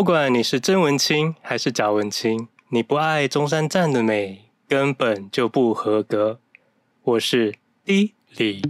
[0.00, 6.40] 不管你是真文青还是假文青，你不爱中山站的美，根本就不合格。
[7.02, 7.54] 我是
[7.84, 8.62] D 李。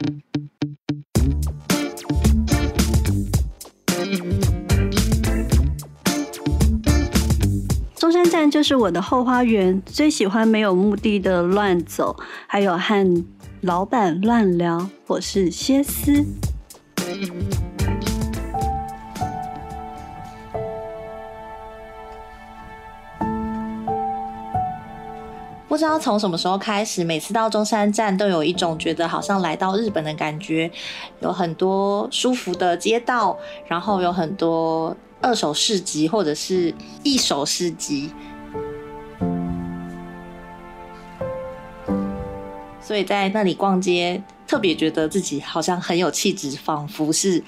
[7.95, 12.17] 中山站就是我的后花园，最喜欢没有目的的乱走，
[12.49, 13.25] 还有和
[13.61, 14.91] 老板乱聊。
[15.07, 16.27] 我是歇思。
[25.81, 30.71] 不知道从什么时候开始，每次到中山站都有一种觉得好像来到日本的感觉，
[31.21, 33.35] 有很多舒服的街道，
[33.67, 38.11] 然后有很多二手市集或者是一手市集，
[42.83, 47.43] 所以在那里逛街，特别觉得自己好像很有气质，仿佛是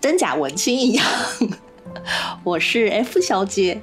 [0.00, 1.06] 真假文青一样。
[2.42, 3.80] 我是 F 小姐。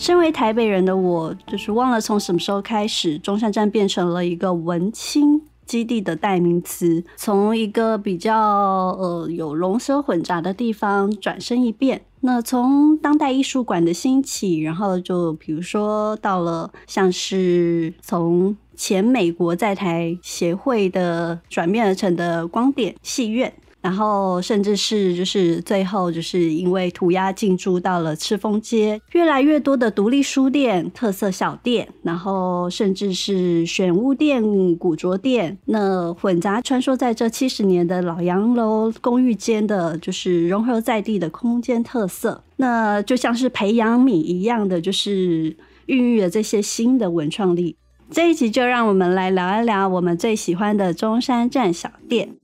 [0.00, 7.04] 身为台北人的我，就是忘了从什么时候开始，中山站变成了一个文青基地的代名词。
[7.16, 23.52] 从一个比较呃有龙蛇混杂的地方转身一变，那从当代艺术馆的兴起，然后就比如说到了像是从前美国在台协会的转变而成的光点戏院。
[23.82, 45.56] 然后，甚至是就是最后，就是因为涂鸦进驻到了赤峰街，越来越多的独立书店、特色小店，然后甚至是选物店、古着店，那混杂穿梭在这七十年的老洋楼公寓间的，就是融合在地的空间特色，那就像是培养皿一样的，就是
[45.86, 47.76] 孕育了这些新的文创力。
[48.10, 52.34] 这一集就让我们来聊一聊我们最喜欢的中山站小店。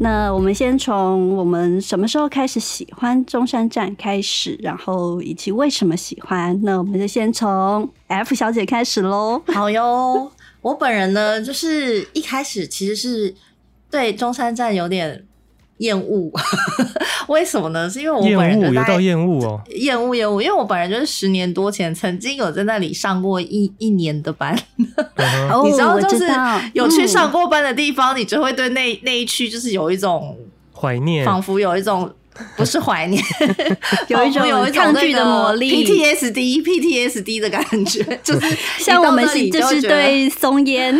[0.00, 6.58] 那我们先从我们什么时候开始喜欢中山站开始，然后以及为什么喜欢？
[6.62, 9.42] 那我们就先从 F 小姐开始喽。
[9.48, 10.30] 好哟，
[10.62, 13.34] 我本人呢，就是一开始其实是
[13.90, 15.24] 对中山站有点。
[15.78, 16.30] 厌恶，
[17.28, 17.88] 为什么呢？
[17.90, 24.84] 是因为我本人有到厌恶哦，厌恶厌恶，因为我本人就是十年多前曾经有在那里上过一一年的班， 你
[25.72, 26.24] 知道，就是
[26.74, 30.36] 有去上过班的地方，你就会对那那一区就是有一种
[30.74, 32.10] 怀念，仿佛有一种
[32.56, 33.22] 不是怀念，
[34.08, 40.98] 有一种有一种抗拒的魔力，PTSD PTSD 的感觉，就是像我们是就是对松烟。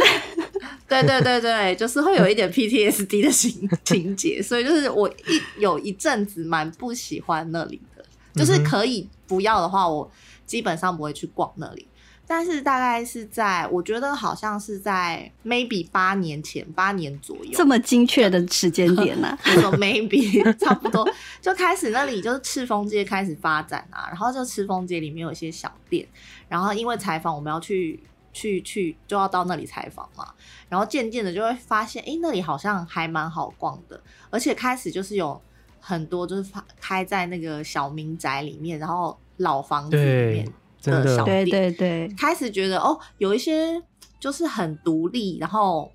[0.88, 8.04] 对对对对，就是会有一点 PTSD 的情情节，所以就是我一有一阵子蛮不喜欢那里的，
[8.34, 10.10] 就是可以不要的话，我
[10.46, 11.86] 基本上不会去逛那里。
[12.26, 19.38] 但是大概是在我觉得好像是在 maybe 八年前，八年左右，这么精确的时间点呢、啊？
[19.44, 21.06] 就说 maybe 差不多
[21.42, 26.06] 就开始那里就是赤峰街开始发展啊，然后就赤峰街里面有一些小店，
[26.48, 28.00] 然后因为采访我们要去。
[28.30, 30.24] 去去就要到那里采访嘛，
[30.68, 35.40] 然后渐渐的就会发现，哎，那里好像还蛮好逛的，而且开始就是有
[35.80, 40.52] 很多就是开在那个小民宅里面，然后老房子里面
[40.82, 43.82] 的小店，对对对，开始觉得哦，有一些
[44.20, 45.90] 就是很独立，然后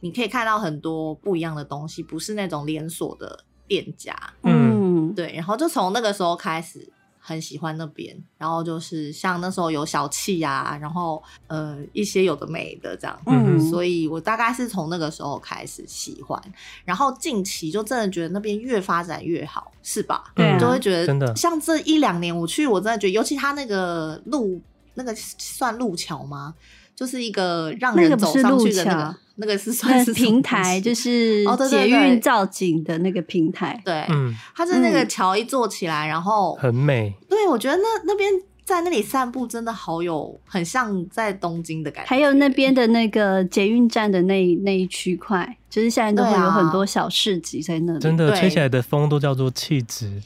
[0.00, 6.92] 你可以看到很多不一样的东西，不是那种连锁的店家，嗯，对，然后就从那个时候开始。
[7.28, 16.42] 很喜欢那边，然后就是像那时候有小气呀、啊，然后呃一些有的没的这样，嗯，所以我大概是从那个时候开始喜欢，
[16.86, 20.32] 然后近期就真的觉得那边越发展越好，是吧？
[20.34, 24.58] 对、啊，就会觉得真的像这一两年我去，我真的觉得，尤其他那个路，
[24.94, 26.54] 那个算路桥吗？
[26.96, 29.02] 就是一个让人走上去的那个。
[29.02, 33.80] 那个是算是平台，就是捷运造景的那个平台。
[33.84, 37.14] 对，嗯，它是那个桥一坐起来，然后很美。
[37.28, 38.30] 对，我觉得那那边
[38.64, 42.08] 在那里散步真的好有，很像在东京的感觉。
[42.08, 47.98] 还有那边的那个捷运站的那那一区块，就是现在都会有很多小市集在那里。
[47.98, 50.22] 真的，吹起来的风都叫做气质。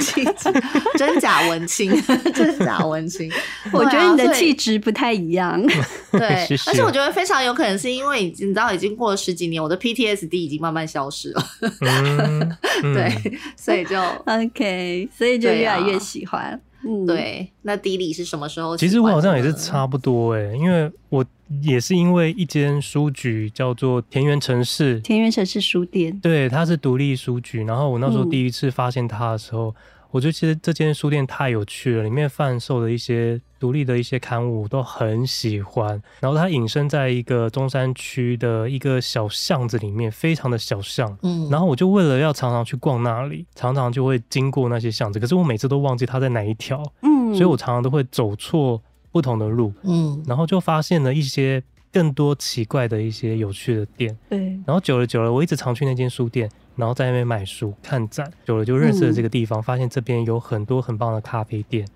[0.00, 0.52] 气质，
[0.98, 1.90] 真假文青，
[2.34, 3.30] 真假文青。
[3.72, 5.60] 我觉得你的气质不太一样。
[6.12, 11.46] 对，而且我觉得非常有可能是因为你知道，已经过了十几年，我的 PTSD 已经慢慢消失了。
[11.80, 16.60] 嗯嗯、对，所以就 OK，所以就越来越喜欢。
[16.84, 17.50] 嗯，对。
[17.62, 18.76] 那迪里是什么时候？
[18.76, 21.24] 其实我好像也是差不多哎，因为我
[21.62, 27.64] 也是因为一间书局叫做田园城市，田园城市书店，对，它是独立书局。
[27.64, 29.68] 然后我那时候第一次发现它的时候。
[29.70, 29.74] 嗯
[30.10, 36.02] 我觉得其实这间书店太有趣了，里面贩售的一些独立的一些刊物我都很喜欢。
[36.20, 41.16] 然后它隐身在一个中山区的一个小巷子里面，非常的小巷。
[41.22, 46.82] 嗯，然后我就为了要常常去逛那里，常常就会经过那些巷子，可是我每次都忘记它在哪一条。
[47.02, 49.72] 嗯，所以我常常都会走错不同的路。
[49.82, 51.62] 嗯，然后就发现了一些
[51.92, 54.16] 更多奇怪的一些有趣的店。
[54.28, 56.50] 对，然后久了久了，我一直常去那间书店。
[56.80, 61.86] 然后在那边买书、看展，久了就认识了这个地方，嗯、发现这边有很多很棒的咖啡店。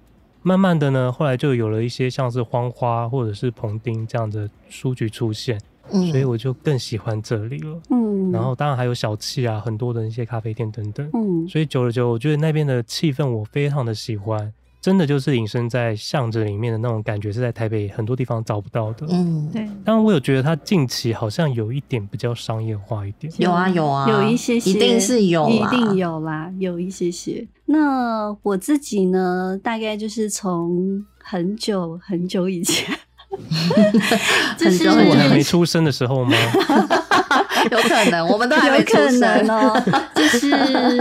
[0.43, 5.59] 慢慢的呢，后来就有了一些像是荒花或者是蓬丁这样的书局出现，
[5.91, 7.81] 嗯、所以我就更喜欢这里了。
[7.89, 11.09] 嗯，然后当然还有小气啊，很多的一些咖啡店等等。
[11.15, 14.53] 嗯，所以久了久，我觉得那边的气氛我非常的喜欢。
[14.85, 19.07] 真的就是隐身在巷子里面的那种感觉，是在台北很多地方找不到的。
[19.09, 19.67] 嗯，对。
[19.83, 23.33] 当然，我有觉得他近期好像有一点比较商业化一点。
[23.39, 27.49] 有啊，有啊，有一些些，一定是有，一定有啦，有一些些。
[27.65, 32.95] 那我自己呢，大概就是从很久很久以前，
[34.59, 36.37] 就是我还没出生的时候吗？
[37.73, 39.83] 有可能，我们都还没出生哦。
[40.15, 40.51] 就是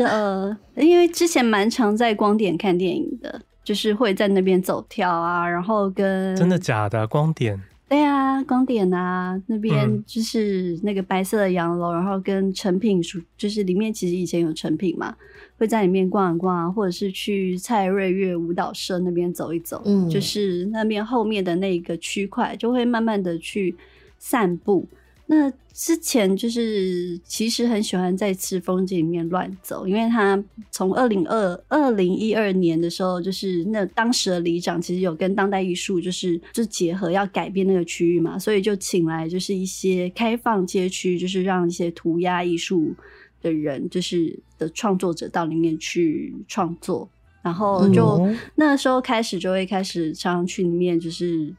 [0.06, 3.42] 呃，因为之前蛮常在光点看电影的。
[3.64, 7.60] 就是会在那边走跳啊，然后跟真的假的光点？
[7.90, 15.16] 对啊，光点啊，那边就是那个白色的洋楼，嗯、然后跟成品书，就是里面其实以前有成品嘛，
[15.60, 23.76] 会在里面逛一逛啊，或者是去蔡瑞月舞蹈社那边走一走，嗯，就是那边后面的那个区块，就会慢慢的去
[24.18, 24.88] 散步。
[25.36, 42.94] 那之前就是其实很喜欢在赤峰街里面乱走，因为他从二零二二零一二年的时候，就是那当时的里长其实有跟当代艺术就是就结合要改变那个区域嘛，所以就请来就是一些开放街区，就是让一些涂鸦艺术
[43.42, 47.10] 的人，就是的创作者到里面去创作，
[47.42, 51.52] 然后就那时候开始就会开始常常去里面就是。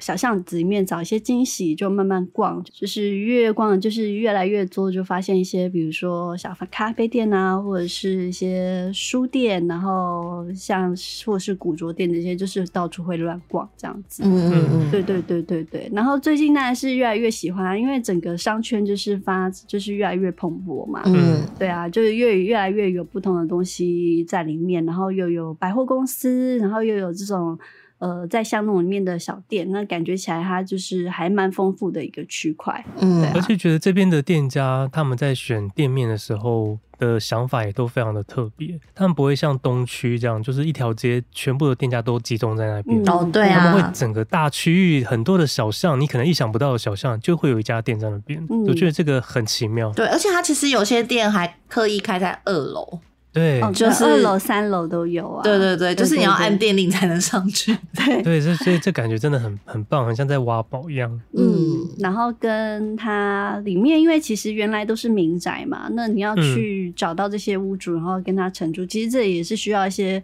[0.00, 14.22] 小巷子里面找一些惊喜，就慢慢逛，就是越逛就是越来越多，就发现一些，比如说小咖啡店啊，或者是一些书店，然后像或是古着店这些，就是到处会乱逛这样子。
[14.24, 15.90] 嗯嗯嗯，对对对对对。
[15.92, 21.02] 然后最近当然是越来越喜欢，因为整个商圈就是发，就是越来越蓬勃嘛。
[21.04, 27.58] 嗯，对啊，就是越越来越有不同的东西在里面，然后又有百货公司，然后又有这种。
[28.00, 32.84] 呃，在巷弄里面的小店，那感觉起来它就是还蛮丰富的一个区块。
[32.98, 43.02] 嗯，而且觉得这边的店家他们在选店面的时候的想法也都非常的特别，他们不会像东区这样，就是一条街全部的店家都集中在那边。
[43.06, 48.42] 哦，对啊，他们会整个大区域很多的小巷，你可能意想不到的小巷就会有一家店在那边。
[48.48, 49.92] 嗯，我觉得这个很奇妙。
[49.92, 53.00] 对，而且它其实有些店还刻意开在二楼。
[53.32, 55.42] 对，就是二楼、三楼都有啊。
[55.44, 57.76] 对对对，就是你要按电铃才能上去。
[57.94, 61.20] 对对，这所以这感觉真的很很棒，很像在挖宝一样。
[61.36, 70.20] 嗯，然后跟它里面，因为其实原来都是民宅嘛，那你要去找到这些屋主，然后跟他承租，其实这也是需要一些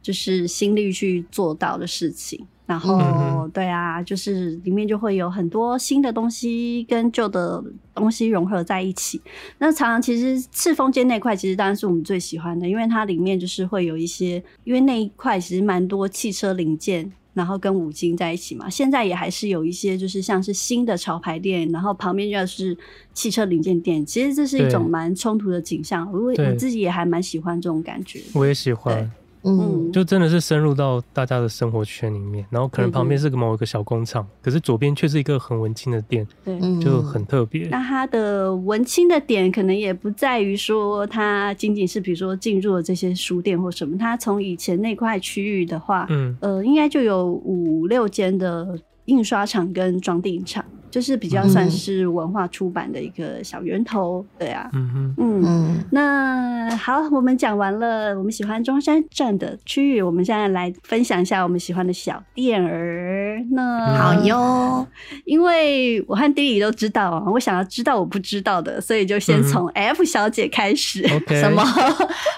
[0.00, 2.46] 就是心力去做到的事情。
[2.68, 9.18] 然后，嗯、对啊，就是里面就会有很多新的东西跟旧的东西融合在一起。
[9.56, 18.68] 那常常其实赤峰街那块其实当然是我们最喜欢的，因为它里面就是会有一些，因为那一块其实蛮多汽车零件，然后跟五金在一起嘛。
[18.68, 22.76] 现在也还是有一些就是像是新的潮牌店，然后旁边就是
[23.14, 24.04] 汽车零件店。
[24.04, 28.20] 其实这是一种蛮冲突的景象，我我自己也还蛮喜欢这种感觉。
[28.34, 29.10] 我也喜欢。
[29.48, 37.68] 嗯，就真的是深入到大家的生活圈里面，然后可能旁边是个某一个小工厂，可是左边却是一个很文青的店，对，就很特别。
[37.68, 50.64] 那它的文青的点可能也不在于说它仅仅是比如说进入了这些书店或什么，它从以前那块区域的话，嗯，呃，应该就有五六间的印刷厂跟装订厂。
[50.90, 55.84] 就是比较算是文化出版的一个小源头，对啊，嗯嗯嗯。
[55.90, 63.44] 那好，我们讲完了我们喜欢中山站的区域，我们现在来分享一下我们喜欢的小店儿。
[63.50, 64.86] 那好哟，
[65.24, 71.06] 因为我和弟弟都知道啊，我想要知道我不知道的，所以就先从 F 小姐开始。
[71.28, 71.62] 什么？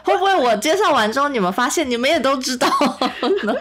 [0.04, 2.68] 会不会我介绍完之后，你们发现你们也都知道
[3.44, 3.54] 呢？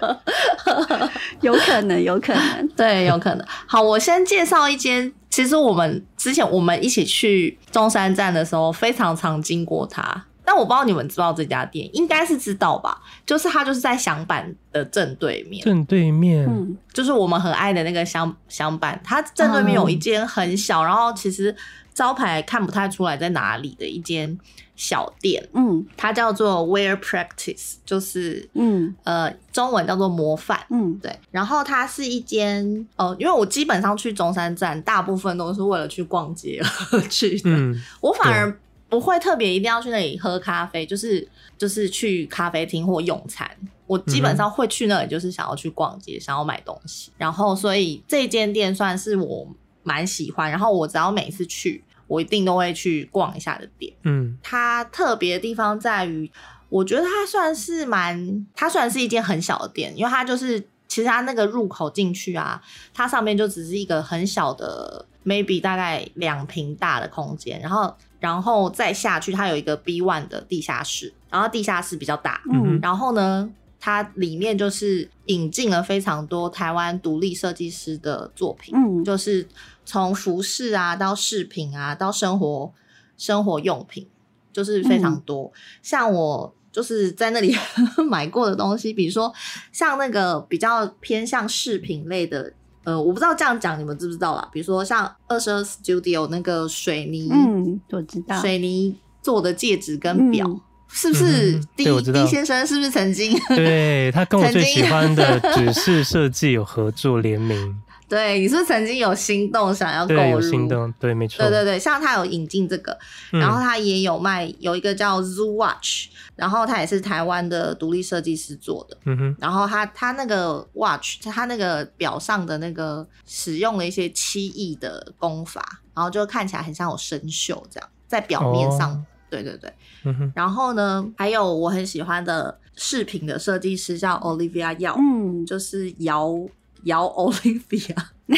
[1.42, 3.46] 有可能，有可能， 对，有可能。
[3.68, 4.79] 好，我先介绍一。
[4.80, 10.26] 间其实我们之前我们一起去中山站的时候，非常常经过它。
[10.44, 13.00] 但我不知道你们知道这家店，应该是知道吧？
[13.24, 19.00] 就是它就是在响板的正对面，正对面，嗯，就是我们很爱的那个响响板。
[19.04, 21.56] 它正对面有一间很小，嗯，然后其实
[21.94, 24.36] 招牌看不太出来在哪里的一间。
[24.82, 31.14] 小店，嗯，它叫做 Where Practice，就是，嗯，呃，中文叫做模范，嗯，对。
[31.32, 36.62] 然后它是一间，哦，因为我基本上去中山站，大部分都是为了去逛街
[36.94, 38.58] 而 去的，嗯，我反而
[38.88, 43.52] 不会特别一定要去那里喝咖啡，就是就是去咖啡厅或用餐。
[43.86, 47.12] 我基本上会去那里，就是想要去逛街，想要买东西。
[47.18, 49.46] 然后，所以这间店算是我
[49.84, 50.50] 蛮喜欢。
[50.50, 51.84] 然后我只要每次去。
[52.10, 56.30] 我一定都会去逛一下的店，嗯，它特别的地方在于，
[56.68, 62.60] 我觉得它算是蛮，它算是一间很小的店，因为它就是其实它那个入口进去啊，
[62.94, 73.48] 它上面就只是一个很小的，maybe 大概两平大的空间，然后然后再下去，它有一个 B one 的地下室，然后地下室比较大，嗯，然后呢，
[73.80, 79.48] 它里面就是引进了非常多台湾独立设计师的作品，嗯，就是。
[79.92, 82.72] 从服饰啊，到饰品啊，到生活
[83.18, 84.06] 生活用品，
[84.54, 85.46] 就是非常多。
[85.46, 87.56] 嗯、像我就是在那里
[88.08, 89.34] 买过的东西，比如说
[89.72, 94.48] 像那个比较偏向饰品类的，呃，我不知道这样讲你们知不知道啦。
[94.54, 103.38] 比如说像二十二 Studio 那个水泥，嗯，我知道水泥做的戒指跟表，嗯、是不是？D D 先生是不是曾经？
[103.50, 107.82] 对，他跟我最喜欢的 只是设计有合作联名。
[108.08, 110.20] 对，你是不是曾经有心动想要购入？
[110.20, 111.38] 对，有心动，对，没错。
[111.38, 112.98] 对对对，像他有引进这个，
[113.32, 118.98] 嗯、然后他也有卖，有一个叫 Zoo Watch，然后他也是台湾的独立设计师做的。
[119.06, 119.36] 嗯哼。
[119.40, 128.90] 然后他他那个 Watch，他那个表上的那个使用了一些漆艺的功法，然后就看起来很像有生锈这样，在表面上。
[128.90, 129.72] 哦、对对对。
[130.06, 130.32] 嗯。
[130.36, 136.48] 然后呢，还有我很喜欢的饰品的设计师叫 Olivia Yao，嗯，就是 姚。
[136.84, 137.94] 姚 Olivia，
[138.26, 138.38] 你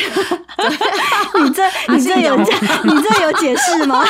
[1.54, 1.64] 这
[1.94, 2.52] 你这有解
[2.86, 4.04] 你这有解释吗？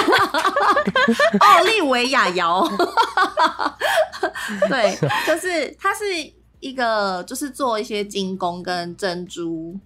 [1.41, 2.65] 奥利维亚姚，
[4.69, 6.05] 对，就是他是
[6.61, 9.77] 一个就是做一些精工跟珍珠，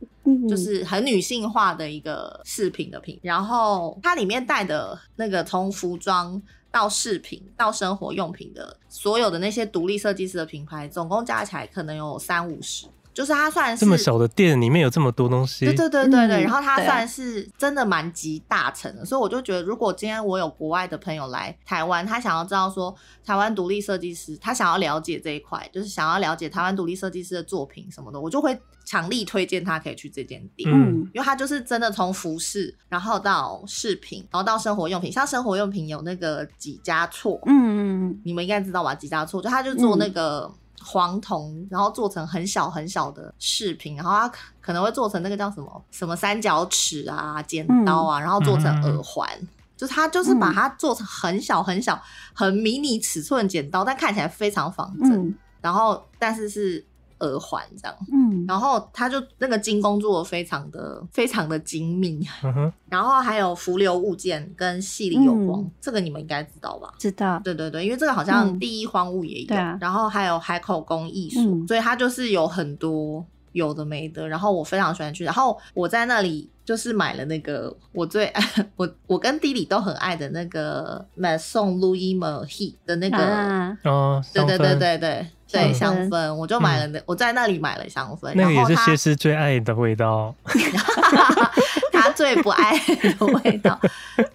[0.48, 3.20] 就是很女性化的一个饰品的品。
[3.24, 6.40] 然后它里面带的那个从服装
[6.76, 12.88] 到饰品到生活用品的所有的那些独立设计师的品牌，总共加起来可能有三五十。
[13.16, 16.42] 就是它算是这么小的店里面有这么多东西，对对对对对。
[16.42, 22.94] 嗯、然后它算是真的蛮集大成的，所以我就觉得，如果今天我有国外的朋友来台湾，他想要知道说
[23.24, 38.94] 台湾独立设计师，他想要了解这一块，就是想要了解台湾独立设计师的作品什么的，我就会强力推荐他可以去这间店，嗯，因为他就是真的从服饰，然后到饰品，然后到生活用品，像生活用品有那个几家错，嗯嗯，你们应该知道吧？
[38.94, 40.52] 几家错就他就做那个。
[40.52, 52.00] 嗯黄铜，然后做成很小很小的饰品，然后它可能会做成那个叫什么什么三角尺啊、剪刀啊，嗯、然后做成耳环，嗯、就它就是把它做成很小很小、
[52.34, 56.86] 很迷你尺寸剪刀，但看起来非常仿真，嗯、然后但是是。
[57.26, 66.94] 耳环这样，嗯，然后他就那个金工做的非常的非常的精密，嗯哼，然后还有浮流物件跟矽利有光，嗯、这个你们应该知道吧？
[66.98, 78.44] 知道，对对对，因为这个好像第一荒物也有，嗯、然后还有海口工艺术，嗯、所以它就是有很多有的没的，然后我非常喜欢去，然后我在那里就是买了那个我最爱
[78.76, 85.28] 我我跟弟弟都很爱的那个 Maison Louis Marly 的那个，啊、哦，对对对对对。
[85.52, 88.32] 对香氛，我就买了那，我在那里买了香氛。
[88.34, 90.34] 那个也是谢师最爱的味道，
[91.94, 93.80] 他最不爱的味道。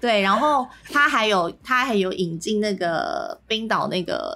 [0.01, 4.35] 对，然后他还有他还有引进那个冰岛那个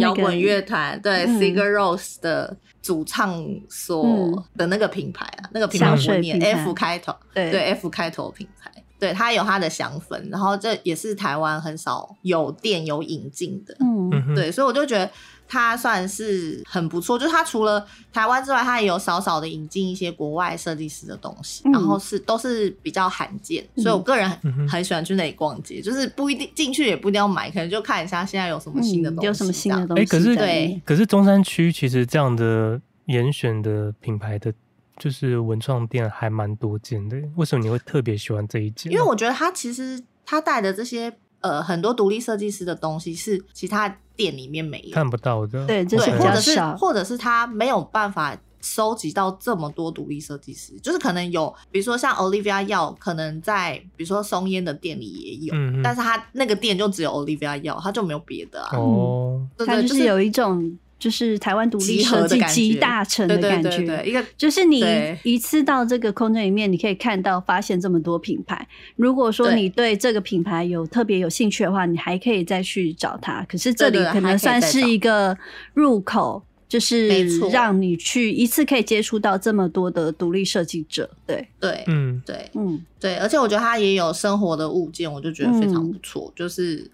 [0.00, 8.70] 摇滚乐团，对 s i g a r Rose 的主唱所的那个品牌啊，那个品牌我念 F 开头，对对，F 开头品牌。
[8.98, 15.08] 对，他有他的香氛，然后这也是台湾很少有店有引进的，嗯，对，所以我就觉得。
[15.52, 24.30] 它算是很不错，就是它除了台湾之外，它也有少少的引进一些国外设计师的东西，嗯、然后是都是比较罕见，嗯、所以我个人
[24.68, 30.02] 很喜欢去那里逛街，嗯、就是不一定进去也不一定要买，可能就看一下现在有什么新的东西，嗯、有什么新的东西。
[30.04, 34.54] 哎，可是对，可是中山区其实这样的严选的品牌的，
[34.98, 38.92] 就是文创店还蛮多见的，为什么你会特别喜欢这一间？
[38.92, 41.12] 因为我觉得它其实它带的这些。
[41.40, 58.76] 呃，很多独立设计师的东西是其他店里面没有看不到的，对，就是比较少，或者是他没有办法收集到这么多独立设计师，就是可能有，比如说像 Olivia Yao，可能在比如说松烟的店里也有，嗯、但是他那个店就只有 Olivia Yao，他就没有别的啊。
[58.76, 60.78] 哦，对对，就是有一种。
[61.00, 64.84] 就是台湾独立设计集大成的感觉，对对对对，一个就是你
[65.24, 68.68] 一次到这个空间里面，你可以看到、发现这么多品牌。
[68.96, 73.42] 如果说你对这个品牌有特别有兴趣的话，你还可以再去找它。
[73.48, 75.36] 可是这里可能算是一个
[75.72, 77.08] 入口，就是
[77.48, 81.08] 让你去一次可以接触到这么多的独立设计者。
[81.26, 86.90] 对对，嗯，对，嗯，对，而且我觉得它也有生活的物件，我就觉得非常不错，嗯、就是。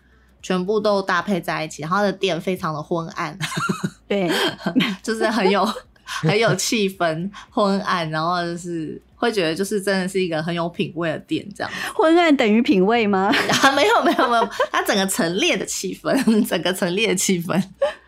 [0.47, 3.37] 全部都搭配在一起，然后它的店非常的昏暗，
[4.07, 4.31] 对，
[5.03, 5.69] 就是很有
[6.05, 11.73] 很有气氛，昏暗，然后就是会觉得就是真的是一个很有品味的店，这样。
[11.93, 13.27] 昏暗等于品味吗？
[13.61, 17.61] 啊，没有没有没有，它整个陈列的气氛，整个陈列的气氛。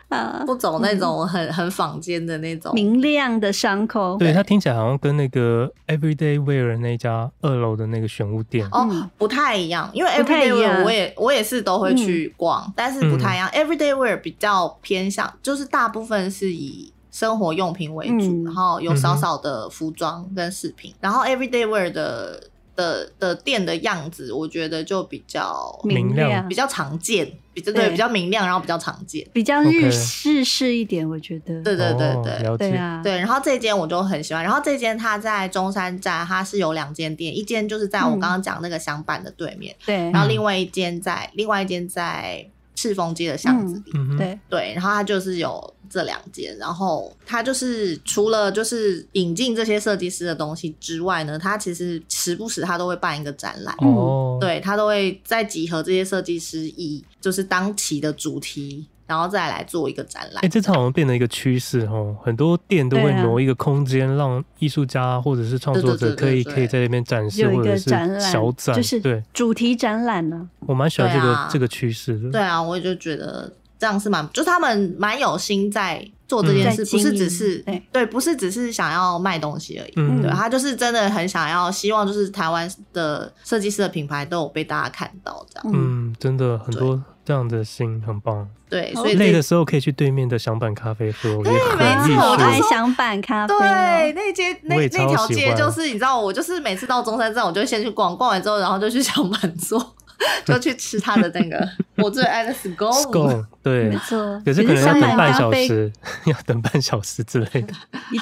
[0.08, 2.72] 啊， 不走那种很、嗯、很坊间的那种。
[2.74, 13.48] 明亮的伤口，对，它听起来好像跟那个 Everyday Wear 那家二楼的那个选物店哦不太一样，因为 Everyday Wear 我也我也是都会去逛，嗯、但是不太一样。
[13.52, 22.42] 嗯、Everyday Wear 比较偏向，就是大部分是以生活用品为主，嗯、然后有少少的服装跟饰品，嗯、然后 Everyday Wear 的。
[22.78, 27.28] 的的店的样子，我觉得就比较明亮，比较常见，
[27.60, 31.62] 比较对，比较明亮，然后比较常见，比较日式式一点，我觉得。
[31.62, 33.18] 对对对对，对啊，对。
[33.18, 42.46] 然后这间我就很喜欢，然后这间它在中山站，它是有两间店，一间就是在我刚刚讲那个香板的对面，对，然后另外一间在另外一间在
[42.78, 44.38] 赤峰街的巷子里，对。
[44.48, 45.74] 对，然后它就是有。
[45.90, 60.44] 这两间，然后它就是除了就是引进这些设计师的东西之外呢，它其实时不时它都会办一个展览，哦，对，它都会再集合这些设计师以就是当期的主题，然后再来做一个展览。
[60.44, 70.48] 哎，这次好像变成一个趋势哦，很多店都会挪一个空间，让艺术家或者是创作者可以可以在那边展示，或者是小展，就是对主题展览呢。
[70.60, 72.30] 我蛮喜欢这个这个趋势的。
[72.30, 73.52] 对啊，我也就觉得。
[73.80, 99.94] 这样是蛮，就是他们蛮有心在做这件事，不是只是对对，不是只是想要卖东西而已，嗯、对，他就是真的很想要，希望就是台湾的设计师的品牌都有被大家看到，这样，嗯，真的很多这样的心很棒，对，所以累的时候可以去对面的响板咖啡喝，对，没错，我爱享版咖啡，对，那街那那条街就是你知道，我就是每次到中山站，我就先去逛，逛完之后，然后就去 响板坐。
[100.44, 101.68] 就去吃他的那个
[102.02, 104.40] 我最爱的 scone，对，没错。
[104.44, 105.92] 可是可能要等半小时，
[106.26, 107.72] 要等半小时之类的。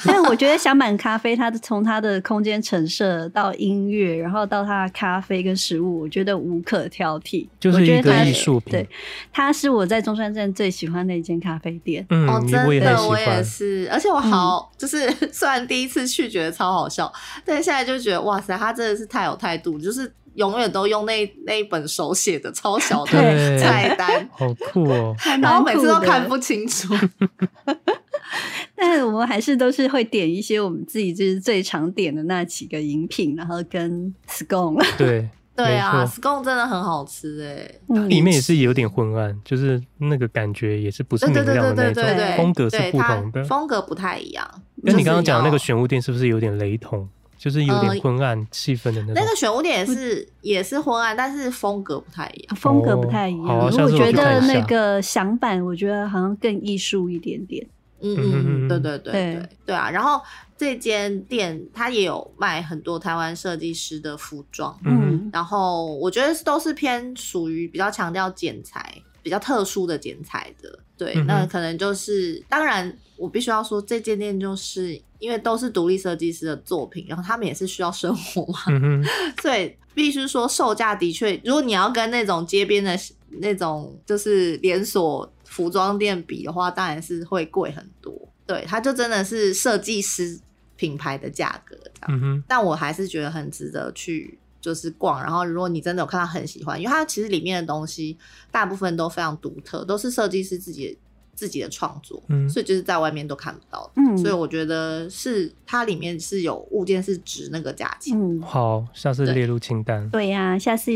[0.04, 8.72] 但我觉得享版咖啡，它从它的空间陈设到音乐，然后到它的咖啡跟食物，我觉得无可挑剔，就是一个艺术品。
[8.72, 8.88] 对，
[9.32, 12.04] 它是我在中山站最喜欢的一间咖啡店。
[12.10, 13.88] 嗯，哦，真的，我也是。
[13.90, 17.10] 而且我好，就是虽然第一次去觉得超好笑，
[17.44, 20.12] 但现在就觉得哇塞，他真的是太有态度，就是。
[20.36, 25.14] 永远都用那那一本手写的超小的菜单， 好酷哦！
[25.42, 26.94] 然后每次都看不清楚。
[28.76, 34.84] 但是我们还是都是会点一些我们自己就是最常点的那几个饮品，然后跟 scone。
[34.98, 37.42] 对对啊，scone 真的很好吃
[37.88, 42.04] 哎，里面也是有点昏暗，就是那个感觉也是不是明亮的那种，
[42.36, 44.46] 风格是不同的，风格不太一样。
[44.84, 47.08] 跟你刚刚讲的那个玄武店是不是有点雷同？
[47.38, 49.14] 就是有点昏暗气氛的那种。
[49.14, 52.56] 那个选物店也是也是昏暗，但是风格不太一样。
[52.56, 53.58] 风格不太一样。
[53.58, 57.66] 我觉得那个享版，我觉得好像更艺术一点点。
[58.00, 59.90] 嗯嗯嗯，对对对对对啊！
[59.90, 60.20] 然后
[60.56, 64.78] 这间店它也有卖很多台湾设计师的服装。
[64.84, 65.30] 嗯。
[65.32, 70.78] 然后我觉得都是偏属于比较强调剪裁、比较特殊的剪裁的。
[70.96, 75.00] 对，那可能就是当然，我必须要说，这间店就是。
[75.18, 79.04] 因为都是独立设计师的作品，然后他们也是需要生活嘛，嗯、
[79.42, 82.98] 所以必须说售价的确，如果你要跟那种街边的
[83.40, 88.12] 那种就是连锁服装店比的话，当然是会贵很多。
[88.46, 90.38] 对，它就真的是设计师
[90.76, 94.38] 品牌的价格这样，但我还是觉得很值得去。
[94.58, 98.18] 就是逛，然后如果你真的有看到很喜欢，因为它其实里面的东西
[98.50, 100.98] 大部分都非常独特，都是设计师自己
[101.36, 110.90] 自己的创作，嗯，所以就是在外面都看不到的，嗯，所以我觉得是它里面是有物件是值那个价钱，嗯，好，下次列入清单，对呀、啊，下次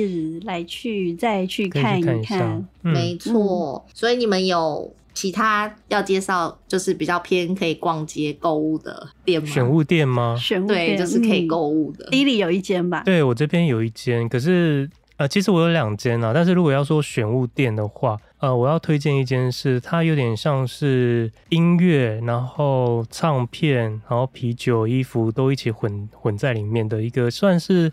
[0.44, 4.92] 来去再去看一看，一看嗯、没错，所以你们有。
[5.12, 9.48] 其他要介绍就是比较偏可以逛街购物的店吗？
[9.48, 10.37] 选物店吗？
[10.40, 12.09] 选物店对，就是可以购物的。
[12.12, 13.03] 伊犁有一间吧？
[13.05, 16.31] 对，我这边有一间，可是呃，其实我有两间啊。
[16.33, 27.92] 但是如果要说选物店的话，呃，我要推荐一间是它有点像是音乐，然后唱片，然后啤酒、衣服都一起混混在里面的一个，算是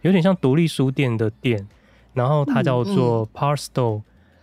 [0.00, 1.68] 有点像独立书店的店。
[2.14, 3.28] 然后它叫做嗯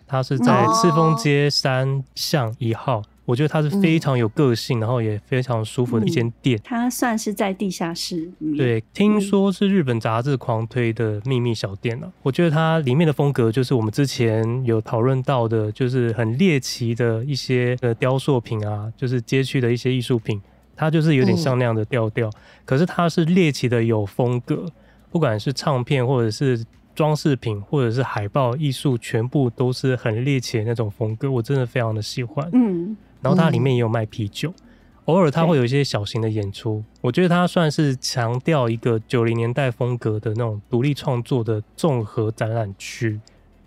[0.08, 6.60] 它是在赤峰街三巷一号，哦，我觉得它是非常有个性，嗯，然后也非常舒服的一间店。
[6.64, 8.58] 它算是在地下室里面。
[8.58, 12.14] 对，听说是日本杂志狂推的秘密小店了，啊。
[12.24, 20.42] 我觉得它里面的风格就是我们之前有讨论到的，就是很猎奇的一些呃雕塑品啊，就是街区的一些艺术品，
[20.76, 22.34] 它就是有点像那样的调调，嗯。
[22.66, 24.66] 可是它是猎奇的有风格，
[25.12, 26.66] 不管是唱片或者是。
[26.96, 32.46] 装饰品或者是海报艺术，全部都是很猎奇的那种风格，我真的非常的喜欢。
[32.52, 34.64] 嗯，然后它里面也有卖啤酒，嗯、
[35.06, 36.84] 偶尔它会有一些小型的演出。
[37.02, 43.20] 我觉得它算是强调一个九零年代风格的那种独立创作的综合展览区。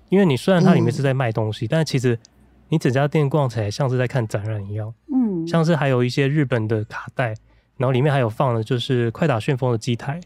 [0.08, 2.18] 因为你虽然它里面是在卖东西，嗯、但其实
[2.68, 4.92] 你整家店逛起来像是在看展览一样。
[5.12, 7.28] 嗯，像是还有一些日本的卡带，
[7.76, 10.20] 然后里面还有放的就是快打旋风的机台。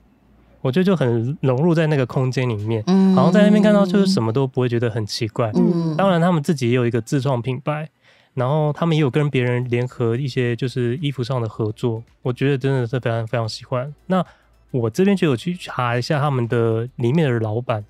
[0.62, 5.52] 我觉得就很融入在那个空间里面，嗯，好像在那边看到就是什么都不会觉得很奇怪。
[5.54, 7.88] 嗯，当然他们自己也有一个自创品牌，
[8.36, 13.92] 然后他们也有跟别人联合一些就是衣服上的合作，我觉得真的是非常非常喜欢。
[14.06, 14.24] 那
[14.70, 17.82] 我这边就有去查一下他们的里面的老板，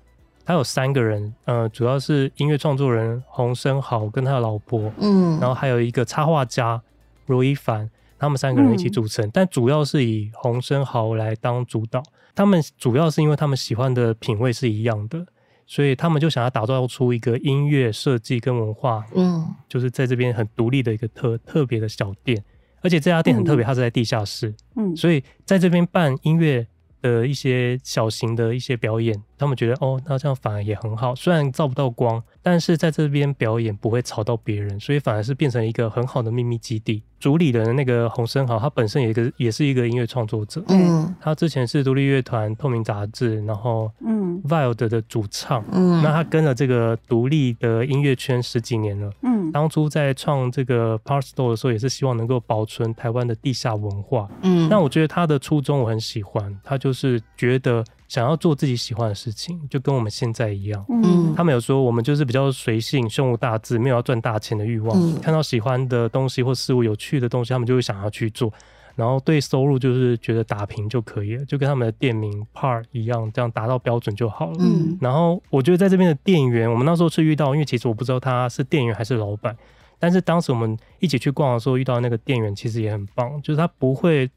[0.45, 6.81] 他有三个人，呃，主要是音乐创作人洪生豪跟他的老婆，嗯，然后还有一个插画家
[7.25, 12.01] 罗一凡，他们三个人一起组成，嗯，但主要是以洪生豪来当主导。
[12.33, 15.25] 他们主要是因为他们喜欢的品味是一样的，
[15.67, 22.41] 所以他们就想要打造出一个音乐设计跟文化，嗯，就是在这边很独立的一个特特别的小店，
[22.81, 26.65] 而且这家店很特别，它是在地下室，嗯，所以在这边办音乐
[27.01, 37.03] 的一些小型的一些表演，他们觉得哦，那这样反而也很好，虽然照不到光，但是在这边表演不会吵到别人，所以反而是变成一个很好的秘密基地。
[37.19, 40.63] 主理的那个洪生豪，他本身也一个也是一个音乐创作者。
[40.67, 45.63] 嗯，他之前是独立乐团透明杂志，然后嗯，Wild 的主唱。
[45.71, 49.11] 嗯，那他跟了这个独立的音乐圈十几年了。
[49.23, 54.29] 嗯，当初在创这个 Part Store 的时候，也是希望能够保存台湾的地下文化。
[54.43, 57.83] 嗯，那我觉得他的初衷我很喜欢，他就是觉得。
[58.07, 60.85] 想要做自己喜欢的事情，就跟我们现在一样。
[60.87, 64.97] 嗯，他们有说我们就是比较随性、胸无大志，没有要赚大钱的欲望。
[64.97, 68.51] 嗯，看到喜欢的东西或事物、有趣的东西，他们就会想要去做。
[68.95, 74.57] 然后对收入就是觉得打平就可以了，就跟他们的店名 Part 一样，这样达到标准就好了。
[74.59, 79.55] 嗯，然后我觉得在这边的店员，我们那时候是遇到，因为其实我不知道他是店员还是老板，
[79.99, 84.29] 但是当时我们一起去逛的时候遇到那个店员，其实也很棒，就是他不会。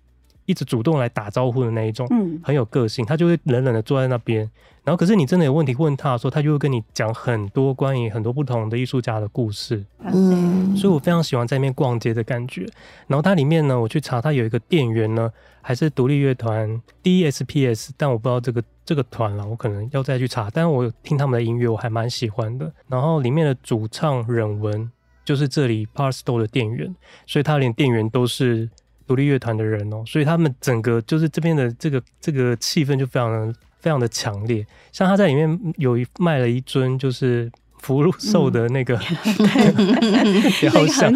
[0.51, 3.07] 一直主动来打招呼的那一种，嗯，很有个性。
[3.07, 4.41] 他就会冷冷的坐在那边，
[4.83, 9.85] 然后可是你真的有问题问他的时候，他就会跟你讲很多关于很多不同的艺术家的故事。
[10.01, 12.67] 嗯，所以我非常喜欢在那边逛街的感觉。
[13.07, 15.31] 然后它里面呢，我去查，它有一个店员呢，
[15.63, 20.51] 还是独立乐团 DSPS，但我不知道这个这个团了，我可能要再去查。
[20.53, 22.73] 但是我听他们的音乐，我还蛮喜欢的。
[22.89, 24.91] 然后里面的主唱忍文
[25.25, 26.93] 就是这里 Part Store 的店员，
[27.27, 28.69] 所以他连店员都是。
[29.11, 34.65] 独立乐团的人哦，所以他们整个就是这边的这个这个气氛就非常的非常的强烈。
[34.93, 41.13] 像他在里面有一卖了一尊就是福禄寿的那个、嗯、雕像，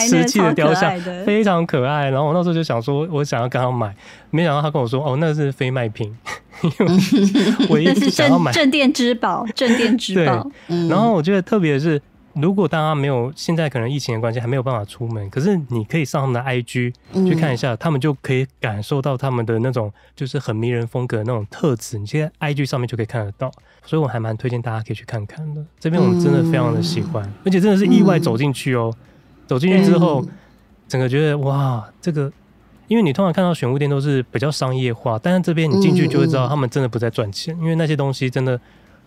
[0.00, 2.08] 是瓷器的雕像，非常可爱。
[2.08, 3.94] 然后我那时候就想说，我想要跟他买，
[4.30, 6.16] 没想到他跟我说，哦，那是非卖品，
[6.62, 6.86] 因为
[7.68, 10.50] 我一直 想要买镇店之宝，镇店之宝。
[10.88, 12.00] 然后我觉得特别是。
[12.34, 23.50] 如果大家没有现在可能疫情的关系还没有办法出门，可是你可以上他们的 IG 去看一下，嗯，他们就可以感受到他们的那种就是很迷人风格的那种特质，你现在 IG 上面就可以看得到，
[23.84, 25.64] 所以我还蛮推荐大家可以去看看的。
[25.78, 28.92] 这边我们真的非常的喜欢，嗯，而且真的是意外走进去哦，
[29.46, 30.24] 走进去之后，
[30.88, 32.32] 整个觉得哇，这个，
[32.88, 38.60] 因为你通常看到选物店都是比较商业化，但是这边你进去就会知道他们真的不在赚钱，因为那些东西真的。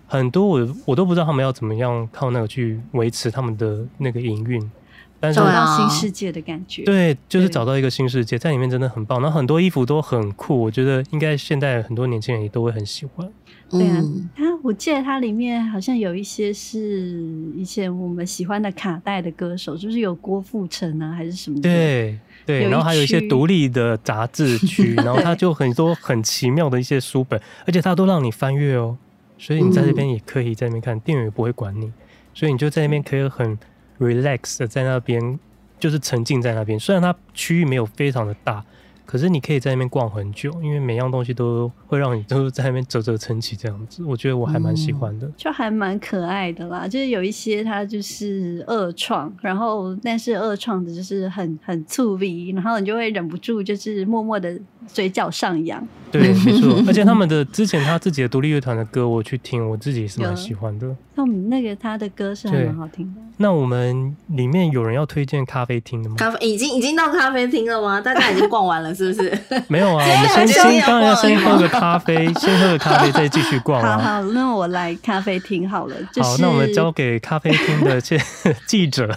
[0.07, 4.71] 很多我我都不知道他们要怎么样靠那个去维持他们的那个营运。
[5.19, 6.83] 但是找到新世界的感觉。
[6.83, 9.19] 对，就是找到一个新世界，在里面真的很棒。
[9.19, 13.27] 然后很多衣服都很酷，我觉得应该现在很多年轻人也都会很喜欢。
[13.67, 13.99] 对啊，
[14.35, 21.63] 它我记得它里面好像有一些是以前我们喜欢的卡带的歌手，就是有郭富城啊，还是什么的？
[21.63, 28.95] 对对，然后还有一些独立的杂志区，然后它就很多很奇妙的一些书本，而且它都让你翻阅哦，
[29.37, 31.91] 所以你在这边也可以在那边看，店员也不会管你，
[32.33, 33.57] 所以你就在那边可以很。
[33.99, 35.39] relax 的在那边，
[35.79, 36.79] 就是沉浸在那边。
[36.79, 38.63] 虽然它区域没有非常的大。
[39.07, 46.85] 可是你可以在那边逛很久，因为每样东西都会让你都在那边啧啧称奇这样子，我觉得我还蛮喜欢的，嗯、就还蛮可爱的啦。
[46.85, 55.85] 就是有一些它就是二创，然后但是二创的就是很很粗鄙，然后你就会忍不住就是默默的嘴角上扬。
[56.09, 56.81] 对， 没错。
[56.87, 60.87] 而且他们的之前他自己的独立乐团的歌，我去听，我自己也是蛮喜欢的。
[61.15, 63.21] 那我们那个他的歌是还蛮好听的。
[63.37, 66.15] 那我们里面有人要推荐咖啡厅的吗？
[66.17, 67.99] 咖啡已经已经到咖啡厅了吗？
[67.99, 68.95] 大家已经逛完了。
[68.95, 69.37] 是不是？
[69.67, 73.97] 没有啊， 我们先先当然要先喝个咖啡，先喝个咖啡再继续逛啊。
[73.97, 75.95] 好，好，那我来咖啡厅好了。
[76.13, 78.17] 就是、好，那我们交给咖啡厅的这
[78.65, 79.13] 记者，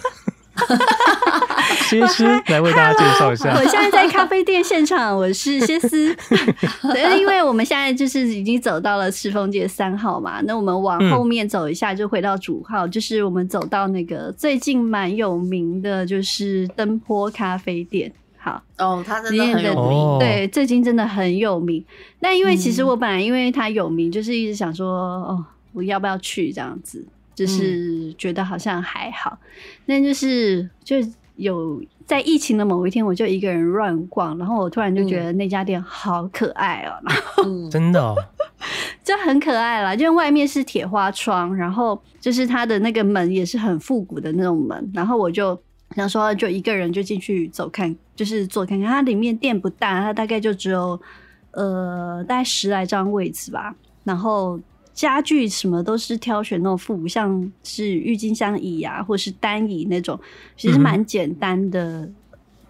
[1.75, 3.53] 歇思来为大家介绍一下。
[3.53, 6.15] 我现在在咖啡店现场，我是歇思。
[6.93, 18.11] 对， 因为我们现在就是已经走到了赤峰街三号嘛，那我们往后面走一下，就回到主号，嗯、就是我们走到那个最近蛮有名的，就是灯坡咖啡店。
[18.37, 21.85] 好哦，他真的很有名，哦、对，最近真的很有名。
[22.21, 24.87] 那因为其实我本来因为他有名，就是一直想说，
[25.29, 27.05] 嗯、哦，我要不要去这样子？
[27.35, 29.37] 就是觉得好像还好。
[29.85, 30.97] 那、嗯、就是就
[31.35, 38.15] 有在疫情的某一天，我就一个人乱逛，然后我突然就觉得那家店好可爱哦、喔，然后、嗯、真的、哦、
[39.03, 45.59] 就很可爱啦，就外面是铁花窗，然后就是它的那个门也是很复古的那种门，然后我就。
[45.93, 48.87] 想说就一个人就进去走看，就是坐看看。
[48.87, 50.97] 它里面店不大，它大概就只有
[51.51, 53.75] 呃大概十来张位置吧。
[54.05, 54.57] 然后
[55.01, 60.19] 家具什么都是挑选那种复古，像是郁金香椅啊，或是单椅那种，
[60.55, 62.07] 其实蛮简单的，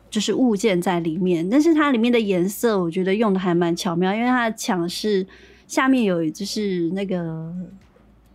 [0.10, 1.50] 就是物件在里面。
[1.50, 5.28] 但是它里面的颜色，我觉得用的还蛮巧妙，因为它的墙是
[5.67, 7.54] 下面有就是那个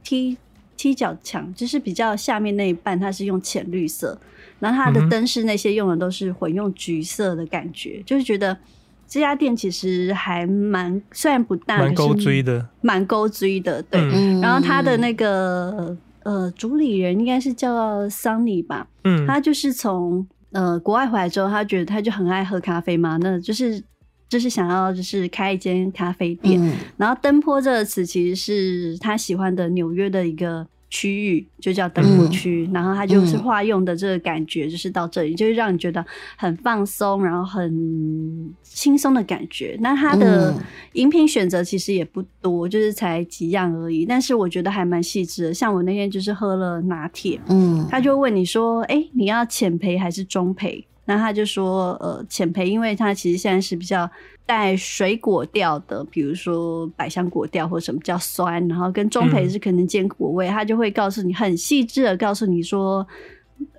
[0.05, 0.37] 踢
[0.77, 4.21] 踢脚墙，就是比较下面那一半，它是用浅绿色。
[4.59, 8.59] 然后它的灯饰那些用的都是混用橘色的感觉，就是觉得
[9.09, 13.83] 这家店其实还蛮虽然不大，蛮勾追的，蛮勾追的。
[13.85, 23.83] 对，嗯、然后他的那个呃主理人应该是叫 Sunny 吧，嗯，他就是从呃国外回来之后，他觉得他就很爱喝咖啡嘛，那就是
[24.29, 26.61] 就是想要就是开一间咖啡店。
[26.61, 30.67] 嗯、然后灯坡这个词其实是他喜欢的纽约的一个。
[30.89, 36.05] 区域就叫灯波区，嗯、然后它就是化用的这个感觉，就是到这里，嗯、就是让你觉得
[36.37, 39.77] 很放松，然后很轻松的感觉。
[39.81, 40.55] 那它的
[40.93, 44.07] 饮品选择其实也不多，就是才几样而已。
[44.07, 45.55] 但是我觉得还蛮细致的。
[45.55, 54.09] 像我那天就是喝了拿铁，嗯，他就问你说：“哎、欸，你要浅焙还是中焙？”那他就说：“呃，浅焙，因为他其实现在是比较。”
[54.47, 63.05] 带水果调的，比如说百香果调或什么叫酸，然后跟中培是可能坚果味，他、嗯、就会告诉你很细致的告诉你说，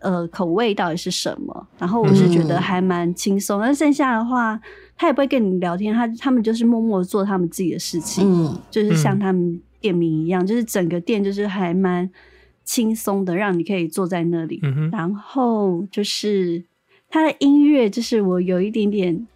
[0.01, 1.67] 呃，口味到底是什么。
[1.79, 4.59] 然后我是觉得还蛮轻松，那、嗯、剩下的话
[4.97, 12.09] 他也不会跟你聊天，他他们就是默默做他们自己的事情，嗯、就是像他们店名一样，就是整个店就是还蛮
[12.65, 14.59] 轻松的，让你可以坐在那里。
[14.63, 16.61] 嗯、然后就是
[17.17, 19.27] 他的音乐，就是我有一点点。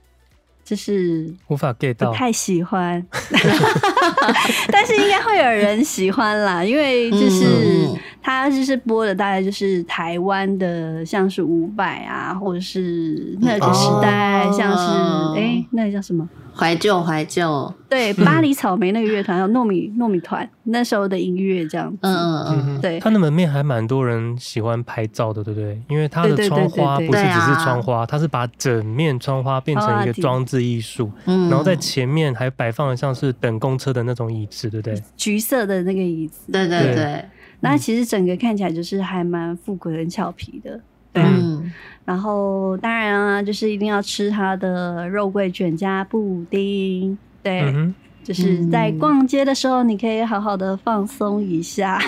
[0.63, 3.05] 就是无法 get 到，不太喜欢，
[4.71, 7.89] 但是应该会有人喜欢啦，因为就是
[8.21, 16.27] 他就是播的大概就是台湾的，像是伍佰啊，或者是那个时代，像是哎、欸，那个叫什么？
[16.53, 22.99] 怀旧怀旧，对，巴黎草莓那个乐团，还有糯米糯米团那时候的音乐这样子，嗯嗯对。
[22.99, 25.81] 它的门面还蛮多人喜欢拍照的，对不对？
[25.89, 35.01] 因为它的窗花不是只是窗花，它是把整面窗花变成一个装置艺术，嗯，然后在前面还摆放了像是等公车的那种椅子，对不对？
[35.15, 37.25] 橘色的那个椅子，对对对。
[37.61, 40.79] 那其实整个看起来就是还蛮复古很、俏皮的。
[41.13, 41.71] 对、啊，嗯、
[42.05, 47.17] 然后当然啊，就是一定要吃它的肉桂卷加布丁。
[47.43, 47.93] 对，嗯、
[48.23, 51.99] 就是在逛街的时候，你可以好好的放松一下。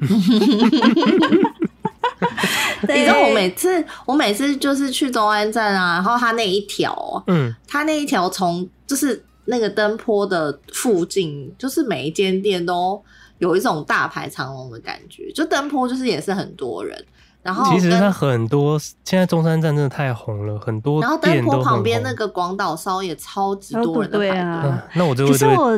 [2.80, 13.02] 你知道我每次，我每次就是去中安站啊，然后它那一条，嗯，它那一条从就是那个灯坡的附近，就是每一间店都
[13.38, 15.30] 有一种大排长龙的感觉。
[15.32, 17.04] 就灯坡就是也是很多人。
[17.40, 21.62] 然后其实它很多，现在中山站真的太红了，很多然后灯坡。
[21.62, 24.82] 旁边那个广岛烧也超级多人的排队啊、嗯。
[24.94, 25.32] 那我就会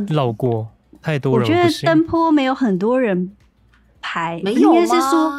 [0.08, 0.66] 绕过，
[1.02, 1.46] 太多人。
[1.46, 3.36] 我觉得灯坡没有很多人
[4.00, 4.80] 排，没有吗？
[4.80, 5.32] 应该是说，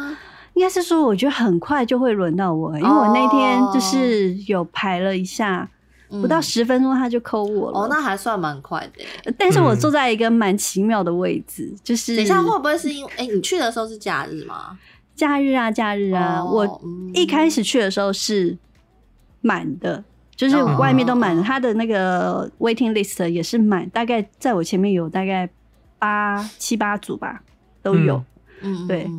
[0.54, 5.68] 应该是说，我觉得很快就会轮到我，因为我那天就是有排了一下。
[6.12, 9.34] 哦不到十分钟他就抠我了，哦，那还算蛮快的。
[9.38, 14.78] 但是我坐在一个蛮奇妙的位置，嗯、就是等一下会不会是因为哎、欸，你去的时候是假日吗？
[15.14, 16.82] 假日啊，假日啊，哦、我
[17.14, 18.56] 一开始去的时候是
[19.40, 20.02] 满的，
[20.36, 25.48] 就是外面都满了，他的那个 waiting list 也是满，大概在我前面有大概
[25.98, 27.42] 八七八组吧，
[27.82, 28.22] 都有。
[28.62, 29.10] 嗯，对，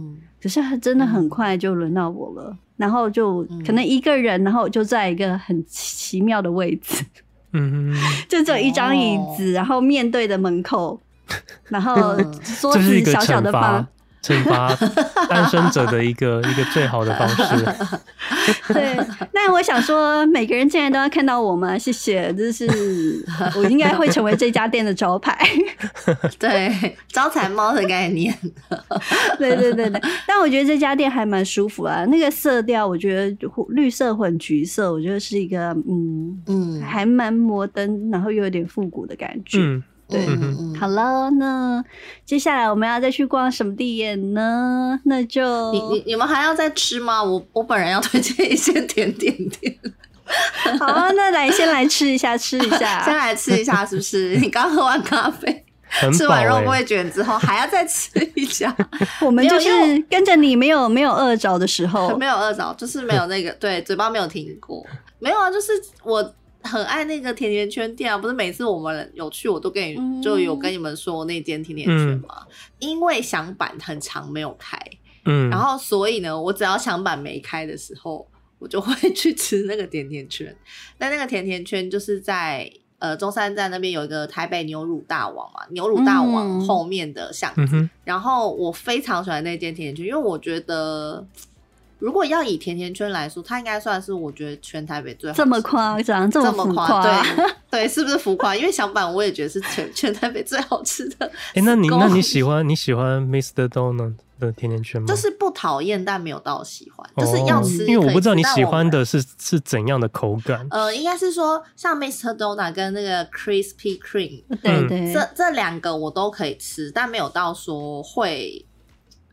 [0.42, 2.58] 可是真的很快就轮到我了。
[2.78, 7.06] 然后就可能一个人，嗯、然后就在一个很奇妙的位置，
[7.52, 7.94] 嗯，
[8.28, 11.00] 就只有一张椅子，哦、然后面对的门口，
[11.70, 12.16] 然后
[12.60, 13.86] 桌子小小的方。
[14.26, 14.74] 惩罚
[15.28, 17.66] 单身者的一个一个最好的方式。
[18.74, 18.98] 对，
[19.34, 21.78] 那我想说，每个人进来都要看到我吗？
[21.78, 22.66] 谢谢，这是
[23.58, 25.38] 我应该会成为这家店的招牌。
[26.40, 28.34] 对，招财猫的概念。
[29.38, 32.06] 对对对对，但我觉得这家店还蛮舒服啊。
[32.06, 33.38] 那个色调，我觉得
[33.70, 39.58] 绿色混橘色，我觉得是一个嗯嗯，还蛮摩登，然后又有点复古的感觉。
[39.60, 39.84] 嗯
[40.14, 41.84] 对，嗯、好了，那
[42.26, 45.00] 接下来我们要再去逛什么地点呢？
[45.06, 47.24] 那就你你你们还要再吃吗？
[47.24, 49.76] 我我本人要推荐一些甜点店。
[50.80, 54.38] 好啊，那来先来吃一下，吃一下， 先来吃一下，是不是？
[54.38, 55.66] 你刚喝完咖啡，
[56.02, 58.74] 欸、吃完肉桂卷之后，还要再吃一下。
[59.20, 59.70] 我们就是
[60.10, 64.84] 跟着你，没有没有饿着的时候，没有饿着，就是没有那个对嘴巴没有停过，
[65.20, 65.72] 没有啊，就是
[66.04, 66.34] 我。
[66.64, 72.38] 很爱那个甜甜圈店啊，不是每次我们有去，我都跟你、嗯、就有跟你们说那间甜甜圈嘛。
[72.40, 74.80] 嗯、因为响板很长没有开，
[75.26, 78.28] 嗯，然后所以呢，我只要响板没开的时候，
[78.60, 80.56] 我就会去吃那个甜甜圈。
[80.98, 87.90] 但那个甜甜圈就是在呃中山站那边有一个台北牛乳大王嘛，牛乳大王后面的巷子。
[88.06, 91.28] 然后我非常喜欢那间甜甜圈，因为我觉得。
[92.04, 95.46] 如果要以甜甜圈来说，它应该算是我觉得全台北最好吃的。
[95.46, 98.54] 这么夸张，这么浮夸，对对，是不是浮夸？
[98.54, 101.26] 因为小板我也觉得是全全台北最好吃的。
[101.26, 103.70] 哎、欸，那你那你喜欢你喜欢 Mr.
[103.70, 105.08] Donut 的甜甜圈吗？
[105.08, 107.86] 就是不讨厌，但没有到喜欢，哦、就是要吃。
[107.86, 110.68] 因为我不知道你喜欢的是是怎样的口感。
[110.72, 112.36] 呃，应该是说像 Mr.
[112.36, 118.66] Donut 跟那个 Krispy Kreme，对对，这这两个我都可以吃，但没有到说会。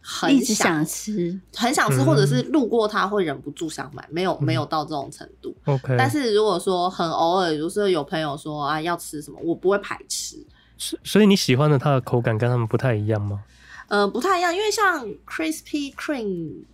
[0.02, 5.54] 很一直想吃，很想吃，或者是路过它会忍不住想买，没有没有到这种程度。
[5.66, 10.36] OK，但是如果说很偶尔，就是有朋友说啊要吃什么，我不会排斥。
[11.04, 13.42] 所以你喜欢的它的口感跟他们不太一样吗？
[13.88, 16.64] 呃，不太一样，因为像 Krispy Creme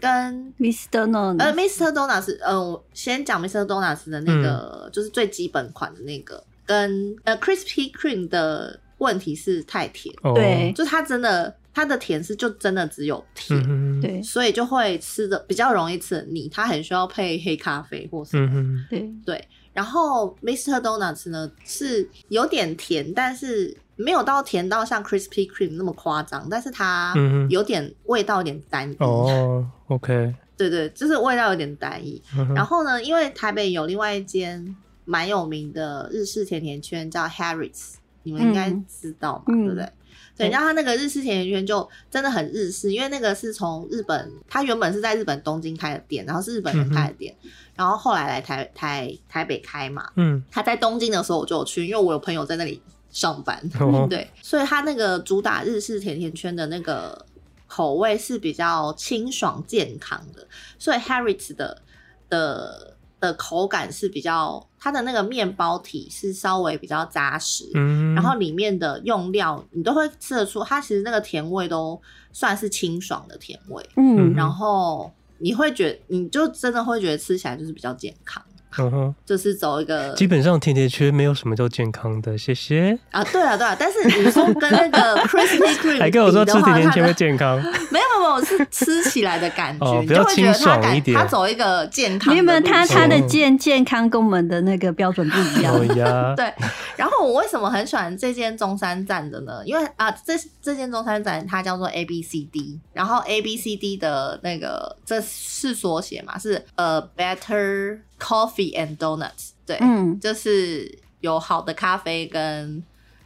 [0.00, 1.08] 跟 Mr.
[1.08, 1.92] Donuts，呃，Mr.
[1.92, 3.64] Donuts，呃，我先讲 Mr.
[3.64, 11.54] Donuts 的那个，就是最基本款的那个，跟呃 Krispy Creme 的问题是太甜，对，就它真的。
[11.74, 16.48] 它的甜是就真的只有甜，嗯、对，所以就会吃的比较容易吃腻。
[16.48, 19.48] 它很需要配黑咖啡或什么，嗯、对对。
[19.72, 20.80] 然后 Mr.
[20.80, 27.12] Donuts 呢是有点甜，但是没有到甜到像 Krispy Kreme 那么夸张，但是它
[27.50, 28.96] 有点味道有点单一。
[29.00, 32.22] 哦，OK，对对，就是味道有点单一。
[32.38, 39.88] 嗯、然后呢，因为台北有另外一间蛮有名的日式甜甜圈叫 Harris，你们应该知道嘛，嗯、对不对？
[40.36, 50.10] 对，然后它那个日式甜甜圈就真的很日式，因为那个是从日本，它原本是在日本东京开的店，然后是日本人开的店，嗯、然后后来来台台台北开嘛。
[50.16, 53.58] 嗯，他在东京的时候我就有去，因为我有朋友在那里上班。
[53.80, 57.24] 哦、 对，所以他那个主打日式甜甜圈的那个
[57.66, 60.46] 口味是比较清爽健康的，
[60.78, 61.82] 所以 Harris 的
[62.28, 62.93] 的。
[63.24, 72.00] 的口感是比较，它的那个面包体是稍微比较扎实，嗯，然后里面的用料你都会吃得出，它其实那个甜味都
[72.32, 78.44] 算是清爽的甜味，嗯，然后你会觉得，你就真的会觉得吃起来就是比较健康。
[78.78, 87.56] 嗯哼，就是走一个基本上甜甜圈没有什么叫健康的，谢谢啊，对啊对啊，但是你说跟那个 Krispy Kreme 还跟我说吃甜甜圈会健康，
[87.90, 96.52] 没有没有是吃起来的感觉，比较清爽一点，他走一个健康，你有没有，它它的健健康跟我们的那个标准不一样， 对。
[96.96, 99.60] 然后我为什么很喜欢这间中山站的呢？
[99.64, 107.98] 因为啊，这这间中山站它叫做 A B C D，然后 A B C D 的那个这是缩写嘛，是呃 Better。
[108.24, 112.82] Coffee and donuts，对，嗯，就是有好的咖啡跟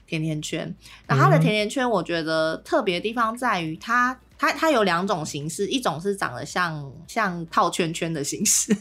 [0.09, 0.75] 甜甜圈。
[1.07, 8.77] 那它的甜甜圈，我觉得特别的地方在于它它它有两种形式，一种是长得像像套圈圈的形式，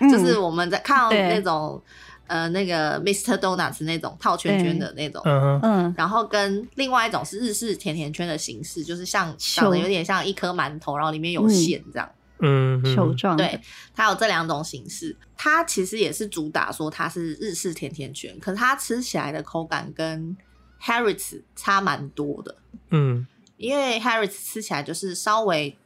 [0.00, 1.80] 嗯、就是我们在看到那种
[2.26, 3.38] 呃那个 Mr.
[3.38, 12.08] Donuts 那种套圈圈的那种，嗯嗯，然后跟另外一种是日式甜甜圈的形式，就是像长得有点像一颗馒头，然后里面有馅这样。
[12.08, 13.60] 嗯嗯，球状对，
[13.94, 20.36] 它有这两种形式，它其实也是主打说它是日式甜甜圈，可是它吃起来的口感跟
[20.82, 22.56] Harris 差蛮多的。
[22.90, 23.26] 嗯，
[23.56, 25.76] 因为 Harris 吃起来就是稍微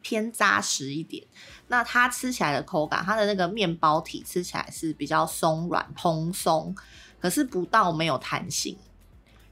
[0.00, 1.24] 偏扎实一点，
[1.66, 6.74] 那它吃起来的口感，它的那个面包体吃起来是比较松软蓬松，
[7.20, 8.76] 可是不到没有弹性。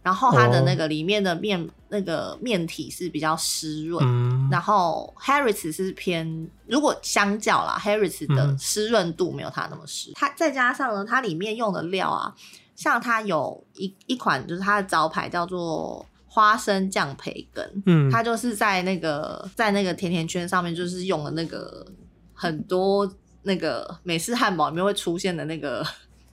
[0.06, 1.68] 然后它的那个里面的面、oh.
[1.88, 10.12] 那个面体是比较湿润，嗯、然后 Harris 是偏，如果相较啦，Harris 的湿润度没有它那么湿。
[10.14, 12.32] 它再加上呢，它里面用的料啊，
[12.76, 21.84] 像它有一一款就是它的招牌叫做花生酱培根，嗯，它就是在那个在那个甜甜圈上面就是用了那个
[22.32, 25.84] 很多那个美式汉堡里面会出现的那个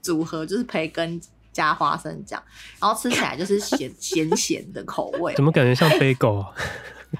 [0.04, 1.20] 组合，就是培根。
[1.54, 2.42] 加花生酱，
[2.82, 5.34] 然后吃起来就是咸 咸咸的口味。
[5.36, 6.52] 怎么感觉像贝果啊？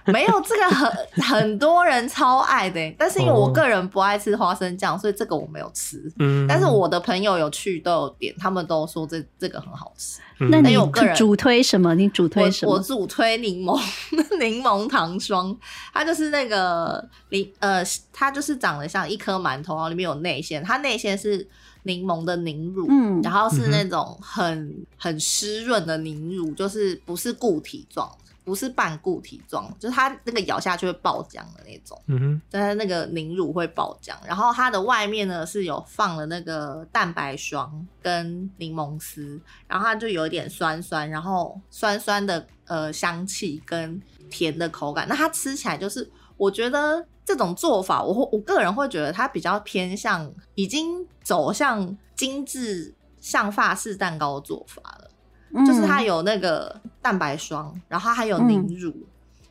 [0.06, 0.92] 没有，这个很
[1.24, 6.12] 很多人超爱的，但是因为我个人不爱吃花生酱，所以这个我没有吃。
[6.18, 10.20] 嗯，但是我的朋友有去都有点，他们都说这这个很好吃。
[10.50, 11.94] 那你有个人主推什么？
[11.94, 12.72] 你主推什么？
[12.72, 13.80] 我，我主推柠檬
[14.42, 15.56] 柠檬糖霜，
[15.94, 21.48] 它就是那个柠呃，它就是长得像一颗馒头，然后里面有内馅，它内馅是。
[21.84, 28.10] 柠檬的凝乳，嗯，然后是那种很、嗯、很湿润的凝乳，就是不是固体状，
[28.44, 47.06] 不是半固体状，就是它那个咬下去会爆浆的那种，嗯哼，但是那个凝乳会爆浆，然后它的外面呢是有放了那个蛋白霜跟柠檬丝，然后它就有一点酸酸，然后酸酸的呃香气跟甜的口感，那它吃起来就是我觉得。
[47.26, 55.10] 这种做法，我我个人会觉得它比较偏向已经走向精致，像法式蛋糕的做法了。
[55.54, 58.92] 嗯、就是它有那个蛋白霜，然后它还有凝乳，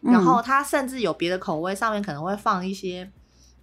[0.02, 3.10] 嗯、然后它甚至有别的口味，上面可能会放一些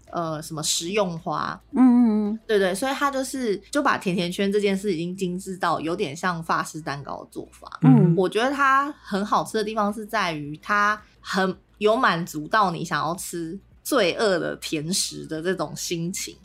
[0.10, 1.62] 呃什么食用花。
[1.74, 7.80] 嗯嗯嗯，对对，所以它就是就把甜甜圈这件事已经精致到有点像法式蛋糕的做法。
[7.84, 13.60] 嗯，我觉得它很好吃的地方是在于它很有满足到你想要吃。
[13.82, 16.36] 罪恶的甜食的这种心情，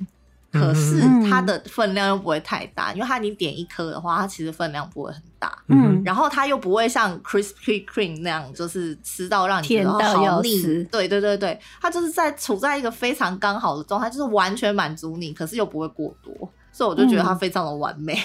[0.50, 5.54] 可是它的分量又不会太大，因为它你点一颗的话，它其实分量不会很大。
[5.68, 10.84] 嗯，然后它又不会像 Krispy Kreme 那样，就是吃到让你觉得好腻。
[10.84, 16.32] 对对对对，它就是在处在一个非常刚好的状态，就是完全满足你，可是又不会过多，
[16.72, 18.18] 所以我就觉得它非常的完美。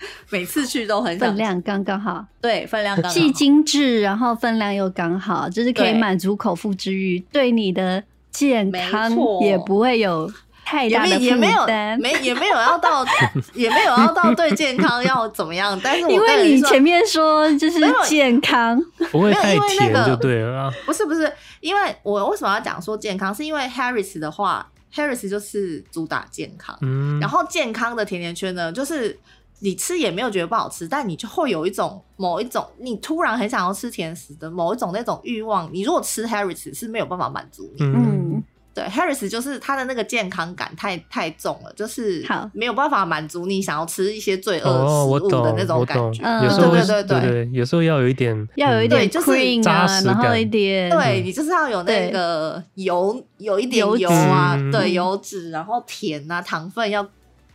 [0.30, 8.04] 每次去都很想分量刚刚好，对，分量刚刚好，既精致，然后分量又刚好，就是可以满足口腹之欲，对你的。
[8.30, 10.30] 健康也不会有
[10.64, 11.66] 太大的负担，也没有
[11.98, 13.04] 没也没有要到
[13.54, 18.80] 也没有要到对健康要怎么样，但是我 因为你前面说就是健康。
[19.10, 29.18] 不会太甜就对了，不是不是，因为我为什么要讲说健康，是因为 Harris 的话，Harris 就是主打健康，嗯，然后健康的甜甜圈呢，就是
[29.60, 38.42] 你吃也没有觉得不好吃，但你就会有一种某一种你突然很想要吃甜食的某一种那种欲望，你如果吃 Harris 是没有办法满足你，嗯。
[38.74, 46.22] 对，Harris 就是它的那个健康感太太重了，就是没有办法满足你想要吃一些罪恶食物的那种感觉。
[46.44, 49.32] 有时候对对对对，有时候要有一点，要有一点就是
[49.62, 57.04] 扎实感，然后一点，对你就是要有那个油，有一点油啊，对油脂，然后甜啊，糖分要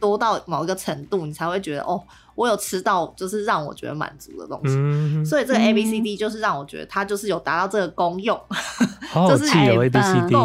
[0.04, 2.04] 多到某一个程度，你才会觉得哦，
[2.36, 5.24] 我有吃到，就是让我觉得满足的东西。
[5.24, 8.38] 所以这个 A B C D 就是让我觉得它就是有达到这个功用，
[9.30, 10.36] 就是有 A B C D。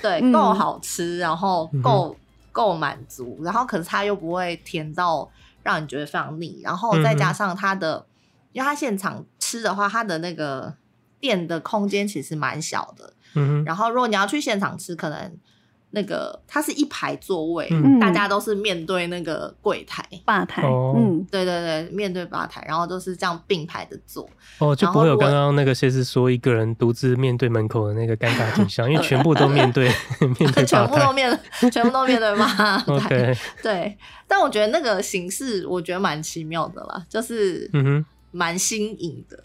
[0.00, 2.16] 对，够好吃，然后够
[2.52, 5.30] 够满足，然后可是它又不会甜到
[5.62, 8.06] 让你觉得非常腻，然后再加上它的，
[8.52, 10.72] 因为它现场吃的话，它的那个
[11.20, 15.36] 店的空间其实蛮小的，嗯，然后如果你要去现场吃，可能。
[15.94, 24.26] 那个它是一排座位，嗯、大家都是面对那个柜台吧台，哦、嗯，对对对，面对吧台，然后都是这样并排的坐，
[24.58, 29.90] 哦，就不会有刚刚那个谢师说一个人独自面对门口的那个尴尬景象，因为全部都面对
[30.40, 31.38] 面对，全部都面
[31.70, 39.38] 全部都面对吧台， OK，对，但我觉得那个形式我觉得蛮奇妙的啦，就是嗯哼，蛮新颖的，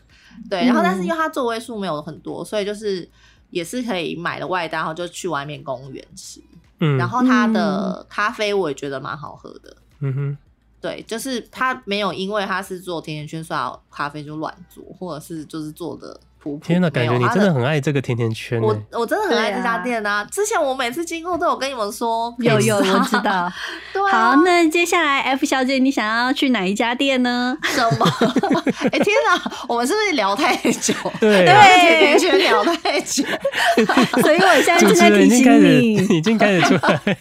[0.50, 3.10] 对，然后但是因为它座位数没有很多，所以就是。
[3.50, 6.42] 也是可以买了外带，然后就去外面公园吃。
[6.80, 9.76] 嗯，然后它的咖啡我也觉得蛮好喝的。
[10.00, 10.38] 嗯哼，
[10.80, 16.60] 对，就是它没有因为它是做甜甜圈，所以咖啡就乱做，或者是就是做的普。
[16.64, 18.62] 天哪，感觉你真的很爱这个甜甜圈。
[18.62, 20.24] 我我真的很爱这家店啊！
[20.26, 23.52] 之前我每次经过都有跟你们说，有有我知道。
[23.92, 27.58] 对，好，那接下来 F 小姐，你想要去哪一家店呢？
[27.64, 28.06] 什么？
[28.94, 30.94] 哎天哪，我们是不是聊太久？
[31.20, 33.24] 对， 甜甜圈聊太久，
[34.22, 37.18] 所以我现在正在提醒你，已经开始出来。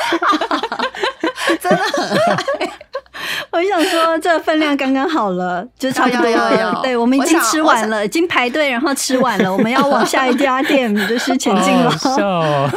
[1.60, 2.70] 真的很爱，
[3.50, 6.80] 我想说这分量刚刚好了，就差不多了。
[6.82, 11.90] 对，我们已经吃完了，已经排队，然后吃完了，我们要往下一家店就是前进了。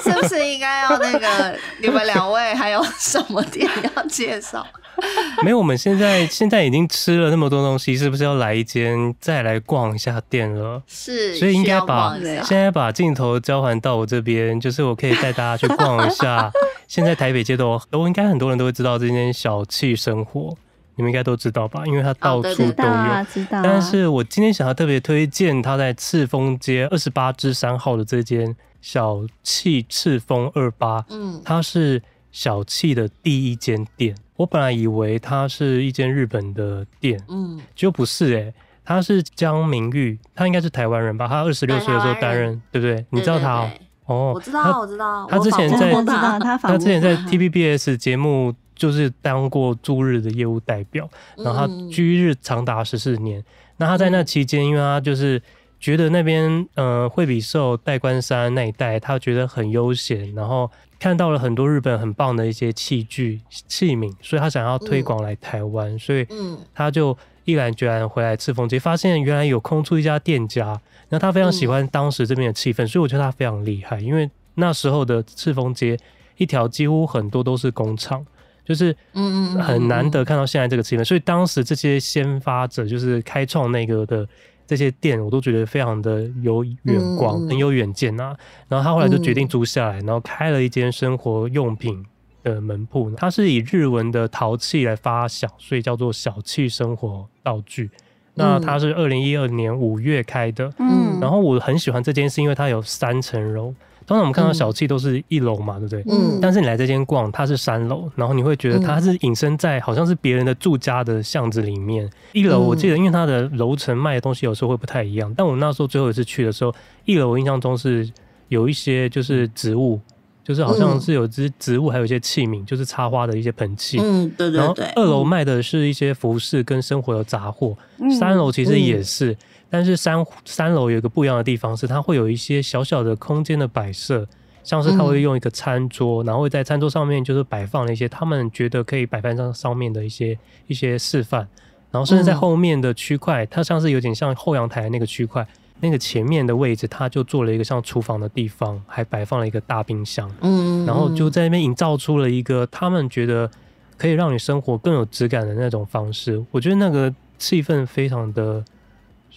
[0.04, 4.66] 是不是应该要那个你们两位还有什么店要介绍？
[5.44, 10.82] 没有，我们现在现在已经吃了那么多东西，是不是要来一间再来逛一下店了？
[10.88, 16.52] 是，所以应该把现在把镜头交还到我这边，就是我可以带大家去逛一下。
[16.88, 20.56] 现在台北街头都应该很多人都会知道这间小气生活，
[20.96, 21.84] 你们应该都知道吧？
[21.86, 22.70] 因为它到处都有。
[22.70, 23.62] 知道啊，知道。
[23.64, 32.02] 但是我今天想要特别推荐它在赤峰街二十八之三号的这间小气赤峰二八，嗯，它是
[32.32, 34.16] 小气的第一间店。
[34.36, 38.54] 我本来以为它是一间日本的店，嗯，就不是哎、欸，
[38.84, 41.28] 他是江明玉，他应该是台湾人吧？
[41.28, 43.06] 他二十六岁的时候担任，对不对？
[43.12, 43.72] 你知道他、喔？
[44.06, 45.28] 哦，我知道，我知道。
[45.30, 51.08] 他之前在，他他之前在 TVBS 节目就是当过驻日的业务代表，
[51.38, 53.44] 然后他居日长达十四年。
[53.78, 55.42] 那他在那期间，因为他就是
[55.80, 60.70] 觉得那边呃惠比寿、代官山那一带，他觉得很悠闲，然后。
[61.04, 66.26] 看到了很多日本很棒的一些器具器皿，所以他想要推广来台湾，嗯，所以
[66.74, 70.68] 他就毅然决然回来赤峰街，发现原来有空出一家店家，
[71.10, 76.00] 然后他非常喜欢当时这边的气氛，所以我觉得他非常厉害，因为那时候的赤峰街
[76.38, 78.26] 一条几乎很多都是工厂，
[78.64, 79.62] 就是嗯。
[79.62, 84.26] 很难得看到现在这个气氛，所以当时这些先发者就是开创那个的。
[84.74, 88.36] 这些店我都觉得非常的有远光，嗯、很有远见呐。
[88.68, 92.04] 然后他后来就决定租下来，然后开了一间生活用品
[92.42, 93.12] 的门铺。
[93.16, 97.92] 它是以日文的陶器来发想，所以叫做小气生活道具。
[98.34, 100.74] 那它是二零一二年五月开的。
[100.80, 103.72] 嗯，然后我很喜欢这间，是因为它有三层楼。
[104.06, 106.04] 通常我们看到小气都是一楼嘛，对不对？
[106.10, 106.40] 嗯。
[106.42, 112.10] 但是你来这间逛，它是三楼，然后你会觉得它是隐身在好像是别人的住家的巷子里面。
[112.34, 115.34] 一楼我记得，因为它的楼层卖的东西有时候会不太一样。
[115.36, 116.74] 但我那时候最后一次去的时候，
[117.06, 118.10] 一楼我印象中是
[118.50, 120.00] 有一些就是植物，
[120.44, 123.98] 就是好像是有植植物，还有一些器皿，就是插花的一些盆器。
[124.00, 124.60] 嗯，对对对。
[124.60, 127.76] 然后二楼卖的是一些服饰跟生活的杂货。
[128.20, 129.36] 三楼其实也是。
[129.74, 134.24] 但是三三楼有一个不一样的地方是，它会有一些小小的空间的摆设，
[134.64, 141.48] 像是它会用一个餐桌，然后会在餐桌上面就是摆放了一些他们觉得可以摆放上上面的一些一些示范，
[141.90, 145.44] 然后甚至在后面的区块，它像是有点像后阳台的那个区块，
[145.80, 153.50] 那个前面的位置，它就做了一个像厨房的地方，还摆放了一个大冰箱，嗯，然后就在那边营造出了一个他们觉得
[153.98, 158.64] 可以让你生活更有质感的那种方式，我觉得那个气氛非常的。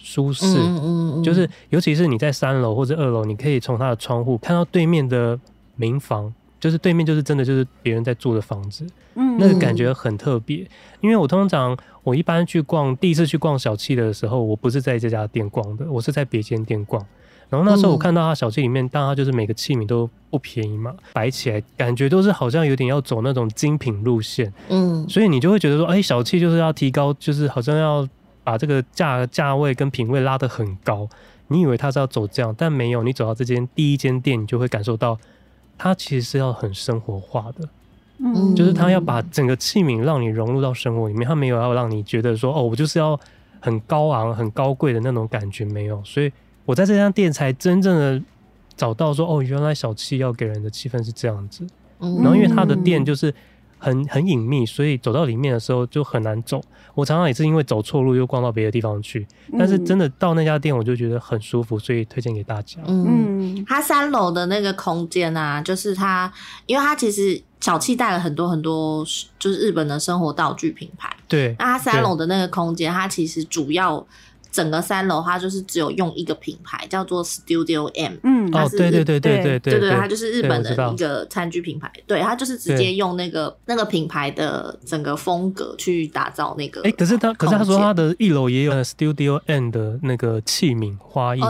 [0.01, 5.37] 舒适，嗯嗯嗯，就是尤其是你在三楼或者二楼，你可以从它的窗户看到对面的
[5.75, 8.85] 民房，就是对面就是真的就是别人在住的房子，
[9.15, 10.65] 嗯，那个感觉很特别。
[11.01, 17.05] 因为我通常我一般去逛，第一次去逛小气的时候，我不是在这家店逛的，我是在别间店逛。
[17.49, 28.07] 然后那时候我看到它小气里面，当然它就是每个器皿都不便宜嘛，摆起来感觉都是好像有点要走那种精品路线，嗯，所以你就会觉得说，哎，小气就是要提高，就是好像要。
[28.47, 31.05] 把这个价价位跟品味拉得很高，
[31.49, 33.03] 你以为他是要走这样，但没有。
[33.03, 35.19] 你走到这间第一间店，你就会感受到，
[35.77, 37.67] 它其实是要很生活化的，
[38.19, 43.19] 嗯，就是他要把整个器皿让你融入到生活里面，他没有要让你觉得说，哦，我就是要
[43.59, 46.01] 很高昂、很高贵的那种感觉，没有。
[46.05, 46.31] 所以
[46.63, 48.23] 我在这家店才真正的
[48.77, 51.67] 找到说，哦，原来小憩要给人的气氛是这样子。
[51.99, 53.33] 然后因为他的店就是。
[53.77, 56.61] 很很隐秘，所以走到里面的时候就很难走。
[56.93, 59.27] 我常常也是因为走错路，又逛到别的地方去。
[59.57, 62.79] 但是真的到那家店，我就觉得很舒服，所以推荐给大家。
[62.87, 66.31] 嗯，它三楼的那个空间啊，就是它，
[66.65, 69.05] 因为它其实小气带了很多很多，
[69.37, 71.15] 就是日本的生活道具品牌。
[71.27, 74.05] 对，那它三楼的那个空间，它其实主要。
[74.57, 78.13] 整个三楼，它就是只有用一个品牌，叫做 Studio M。
[78.23, 81.91] 嗯，哦，对对对对对对对，它就是日本的一个餐具品牌。
[82.07, 86.81] 对，它就是直接用那个那个品牌的整个风格去打造那个。
[86.81, 91.41] 哎，可是他，可是他说他的一楼也有 Studio M 的那个器皿花艺。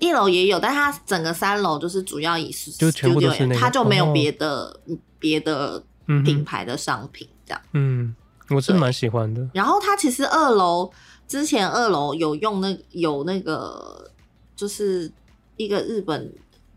[0.00, 4.80] 一楼也有，但它整个三楼就是主要以 Studio M，它就没有别的
[5.20, 5.80] 别的
[6.24, 7.62] 品牌的商品这样。
[7.74, 8.16] 嗯，
[8.50, 9.48] 我是蛮喜欢的。
[9.54, 10.90] 然后它其实二楼。
[11.28, 14.10] 之前二楼有用那有那个
[14.54, 15.10] 就是
[15.56, 16.32] 一个日本，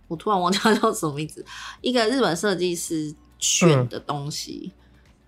[0.08, 1.46] 我突然忘记他叫什么名字，
[1.82, 4.72] 一个日本设计师选的东西。
[4.74, 4.76] 嗯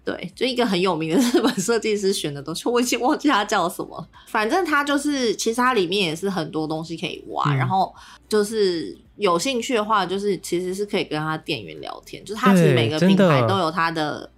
[0.04, 4.08] 对，就一个很有名的日本设计师选的东西，我已经忘记他叫什么。
[4.26, 7.54] 反正他就是，其实它里面也是很多东西可以挖。
[7.54, 7.94] 嗯、然后
[8.28, 12.26] 就是有兴趣的话，就是其实是可以跟他店员聊天。
[12.26, 14.32] 就是他其实每个品牌都有他的，的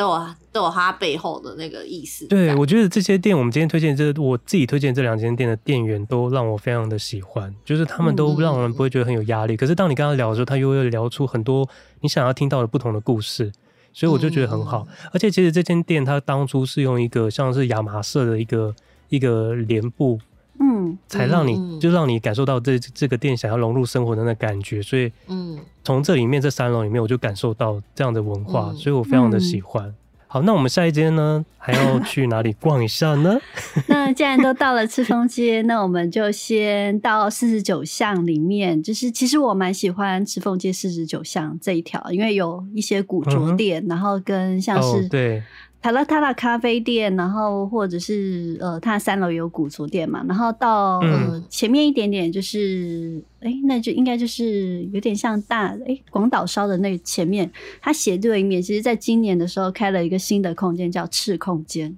[0.00, 2.26] 都有都有他背后的那个意思。
[2.26, 9.52] 对，我觉得这些店，我们今天推荐这我自己推荐这两间店的店员都让我非常的喜欢，就是他们都让人不会觉得很有压力。
[9.52, 11.68] 嗯、可是当你跟他聊的时候，他又会聊出很多
[12.00, 13.52] 你想要听到的不同的故事。
[13.92, 18.74] 所以我就觉得很好，嗯、而且其实这间店它当初是用一个像是亚麻色的一个
[19.10, 20.18] 一个帘布，
[20.60, 24.80] 嗯，才让你、嗯、就让你感受到这这个店想要融入生活的那感觉。
[24.80, 29.86] 所以，嗯，从这里面这三楼里面，我就感受到这样的文化，嗯、所以我非常的喜欢。
[29.86, 29.94] 嗯
[30.32, 33.36] 好，那我们下一间呢，还要去哪里逛一下呢？
[33.88, 38.80] 那既然都到了赤峰街，那我们就先到四十九巷里面。
[38.80, 45.42] 就是其实我蛮喜欢赤峰街四十九巷这一条，因为有一些古着店，嗯、然后跟像是、哦、对。
[45.82, 57.50] 塔拉塔拉咖啡店，然后或者是呃，它三楼有古着店嘛，然后到呃前面一点点就是，哎、嗯，那就应该就是有点像大哎广岛烧的那前面，
[57.80, 61.96] 它斜对面，其实在今年的时候开了一个新的空间叫赤空间，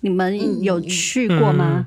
[0.00, 1.86] 你们有去过吗？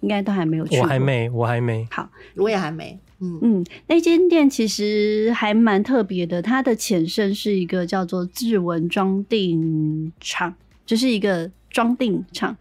[0.00, 2.98] 应该都还没有去过，我还没，我还没，好，我也还没。
[3.20, 10.54] 嗯嗯，那间店其实还蛮特别的，它的前身是一个叫做志文装订厂，
[10.86, 12.56] 就是一个装订厂，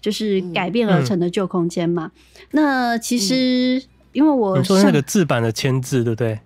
[0.00, 2.12] 就是改变而成的旧空间嘛。
[2.14, 3.82] 嗯、那其实、嗯、
[4.12, 6.38] 因为我你说那个字版的签字，对不对？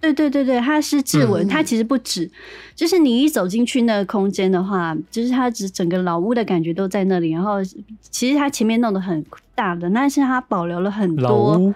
[0.00, 2.30] 对对对对，它是志文，嗯、它其实不止，
[2.76, 7.32] 就是你一走进去那个空间的话，就是它只整个老屋的感觉都在那里。
[7.32, 7.56] 然后
[8.00, 9.24] 其实它前面弄得很
[9.56, 11.74] 大的，但是它保留了很多。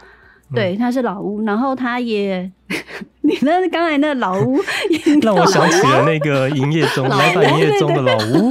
[0.54, 2.50] 对，他是老屋，然后他也，
[3.22, 4.60] 你那刚才那老屋，
[5.22, 8.50] 让我想起了那个营业中， 老板营业中的老屋。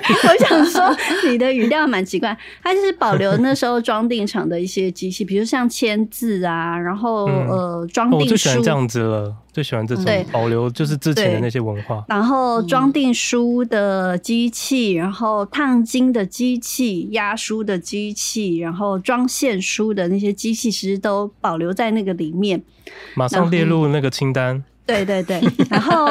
[0.00, 0.96] 对， 我想说
[1.30, 8.24] 你的语调蛮奇怪，它就是保留那时候装订厂的一些机器，比如像签字啊，然后、嗯、呃装订书。
[8.24, 12.04] 我最喜欢这样子了，最喜欢这种保留就是之前的那些文化。
[12.08, 22.62] 然后装订书的机器，然后烫金的机器，压书的机器，然后装线书的那些机器，其实都保留在那个里面。
[23.14, 24.62] 马上列入那个清单。
[24.86, 26.04] 对对对，然后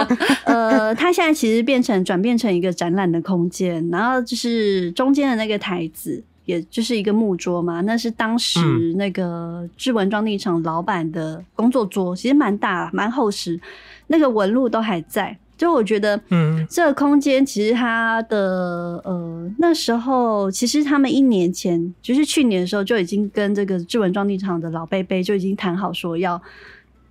[0.46, 8.60] 呃，它现在其实变成转变成一个展览的空间，然后就是中间的那个台子，也就是一个木桌嘛，那是当时
[8.96, 13.60] 那个志文装订厂老板的工作桌，其实蛮大蛮厚实，
[14.08, 15.38] 那个纹路都还在。
[15.56, 26.42] 就我觉得，嗯，这个空间其实它的呃那时候，其实他们一年前就是去年的时候就已经跟这个志文装订厂的老贝贝就已经谈好说要。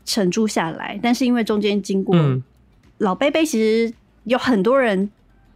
[0.05, 2.17] 承租下来，但是因为中间经过
[2.99, 3.93] 老贝贝，其实
[4.25, 5.11] 有很多人，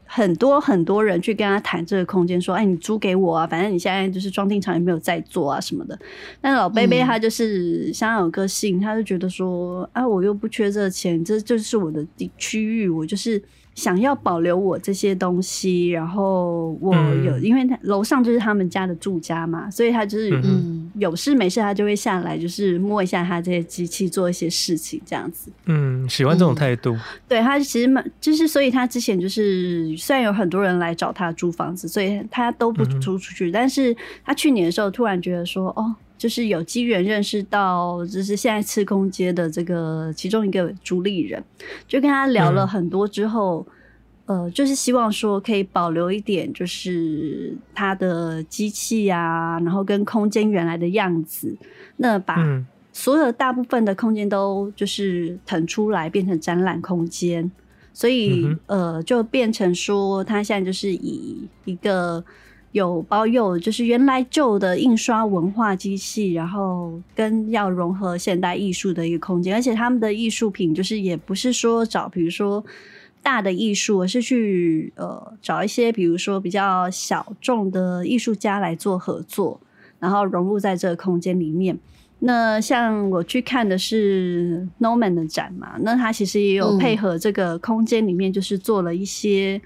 [0.04, 5.98] 很多很多人去跟他谈这个空间，说：“哎，你租给我啊，反正你现在就是装订厂也没有在做啊什么的。”
[6.40, 12.06] 但老贝贝他就是相当有个性，他就觉得说：“啊，我又不缺这钱，这就是我的
[12.38, 13.42] 区域，我就是。”
[13.76, 25.52] 想要保留我这些东西，然后我有，嗯、因为他楼上就是他们家的住家嘛，所以他就是嗯，有事没事他就会下来，就是摸一下他这些机器，做一些事情这样子。
[25.66, 26.94] 嗯，喜欢这种态度。
[26.94, 35.94] 嗯、对他其实蛮就是，所以他之前就是虽然有很多人来找他租房子，所以他都不租出去，嗯、但是他去年的时候突然觉得说，哦。
[36.18, 41.42] 就是有机缘认识到，就是现在赤空街的这个其中一个主理人，
[41.86, 43.66] 就跟他聊了很多之后，
[44.24, 51.54] 嗯、呃，就是希望说可以保留一点，就是他的机器啊，然后跟空间原来的样子，
[51.98, 52.36] 那把
[52.92, 57.50] 所有大部分的空间都就是腾出来变成展览空间，
[57.92, 62.24] 所以、嗯、呃，就变成说他现在就是以一个。
[62.76, 72.62] 有保有就是原来旧的印刷文化机器，然后跟要融合现代艺术的一个空间，而且他们的艺术品就是也不是说找比如说
[73.22, 79.58] 大的艺术，而是去呃找一些比如说比较小众的艺术家来做合作，
[79.98, 81.78] 然后融入在这个空间里面。
[82.18, 89.58] 那像我去看的是 Norman 的展嘛，那他其实也有配合这个空间里面，就是做了一些。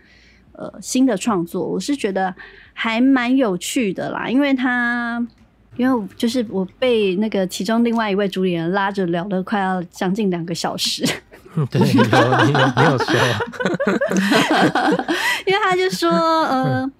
[0.52, 2.34] 呃，新的创作，我是觉得
[2.82, 5.22] 还蛮有趣的啦，因为他，
[5.76, 11.04] 因为就是我被那个其中另外一位主理人拉着聊了快要将近两个小时。
[11.70, 13.14] 对，没有没有说，
[15.44, 16.90] 因为他就说，呃，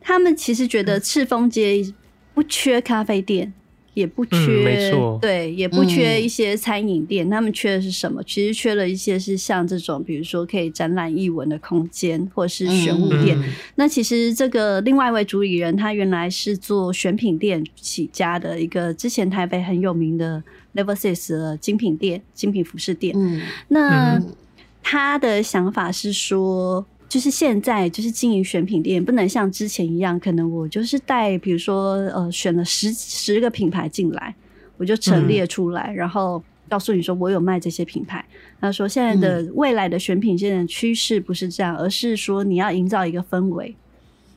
[0.00, 1.84] 他们其实觉得赤峰街
[2.32, 3.52] 不缺咖啡店。
[3.98, 7.28] 也不缺，嗯、没错，对，也不缺一些餐饮店。
[7.28, 8.22] 嗯、他们缺的是什么？
[8.22, 13.36] 其实缺了一些是像这种，比如说可以展览艺文的空间，或者是玄武店。
[13.36, 13.44] 嗯、
[13.74, 20.42] 那其实这个另外一位主理人，他原来是做选品店起家的一个，之前台北很有名的
[20.74, 23.14] Level Six 的精品店、精品服饰店。
[23.16, 24.34] 嗯，那、嗯、
[24.82, 26.86] 他的想法是说。
[27.08, 34.34] 就是现在，就是经营选品店，不能像之前一样，可能我就是带，比如说，呃，选了十十个品牌进来，
[34.76, 38.22] 我就陈列出来，嗯、然后告诉你说我有卖这些品牌。
[38.60, 43.74] 他说现在的未来的选品店的趋势不是这样，而是说你要营造一个氛围，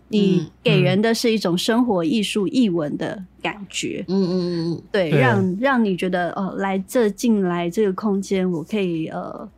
[0.08, 4.06] 你给人的是一种生活艺术艺文的感觉。
[4.08, 9.50] 嗯嗯嗯嗯，对，让让你觉得哦、呃，来这进来这个空间，我可以呃。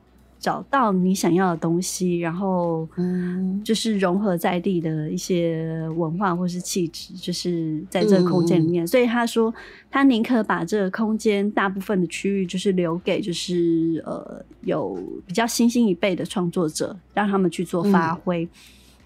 [0.43, 8.83] 找到你想要的东西，然后嗯，就是融合在地的一些文化或是气质，就是在这个空间里面。
[8.83, 9.53] 嗯、所以他说，
[9.89, 18.43] 他宁可把这个空间大部分的区域，就是留给就是呃有比较新兴一辈的创作者，让他们去做发挥。
[18.43, 18.49] 嗯、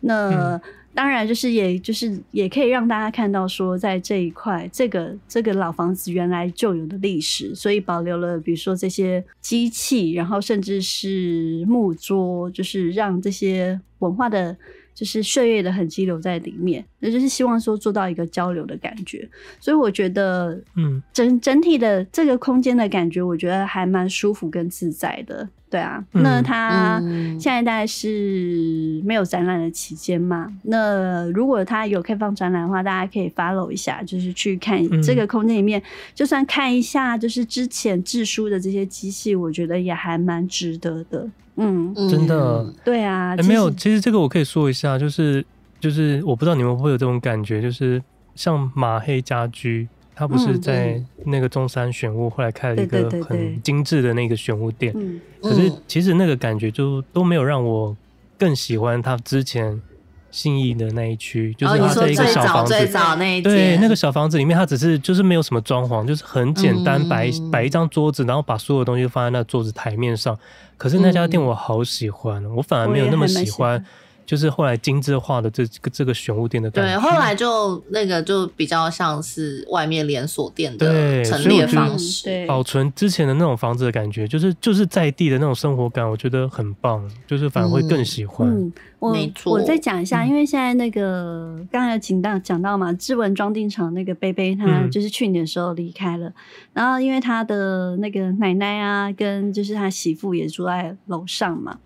[0.01, 0.55] 那。
[0.55, 0.61] 嗯
[0.97, 14.57] 当然，就是也就是也可以让大家看到说，在这一块，这个这个老房子原来就有的历史，所以保留了，比如说这些机器，然后甚至是木桌，就是让这些文化的。
[14.97, 19.29] 就是岁月的痕迹留在里面，那就是希望说做到一个交流的感觉，
[19.59, 26.03] 所以我觉得，嗯，整整体的这个空间的感觉，我觉得还蛮舒服跟自在的，对啊。
[26.13, 26.99] 嗯、那他
[27.39, 30.51] 现在大概是没有展览的期间嘛？
[30.63, 35.83] 那如果他有开放展览的话，大家可以 follow 一下，就是去看这个空间里面，嗯、
[36.15, 41.27] 就算看一下就是之前制书的这些机器，我觉得也还蛮值得的。
[41.59, 45.43] 嗯，真的，对啊，欸、没有，其实这个我可以说一下，就是
[45.79, 47.99] 就是，我不知道你们会不会有这种感觉，就是
[48.35, 49.87] 像马黑家居，
[50.17, 57.95] 他不是在那个中山选物，后来开了一个很精致的那个选物店，嗯、可是其实那个感觉就都没有让我
[58.37, 59.81] 更喜欢他之前。
[60.29, 62.73] 信义的那一区，就是他在一个小房子，
[63.41, 70.37] 对，那个小房子里面，他只是就是没有什么装潢，就是很简单，摆摆一张桌子，然后把所有东西放在那桌子台面上。
[70.77, 73.83] 可是那家店我好喜欢，我反而没有那么喜欢。
[74.27, 88.45] 就是后来精致化的这个这个玄武店的感觉，对，后来就那个就比较像是外面连锁店的陈列方式，对，保存之前的那种房子的感觉，就是就是在地的那种生活感，我觉得很棒，就是反而会更喜欢。
[88.49, 89.15] 嗯，我
[89.45, 96.33] 我再讲一下，因为现在那个刚才有讲到讲到嘛，志文装订厂那个贝贝，他就是去年的时候离开了，嗯、
[96.73, 101.77] 然后因为他的那个奶奶啊，跟就是他媳妇也住在楼上嘛。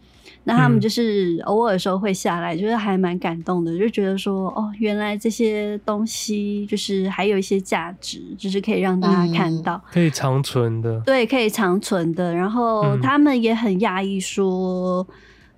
[0.44, 12.34] 那他们就是偶尔时候会下来，就是还蛮感动的，就觉得说哦，原来这些东西就是还有一些价值，就是可以让大家看到，可以长存的，对，可以长存的。
[12.34, 15.08] 然后他们也很讶异说。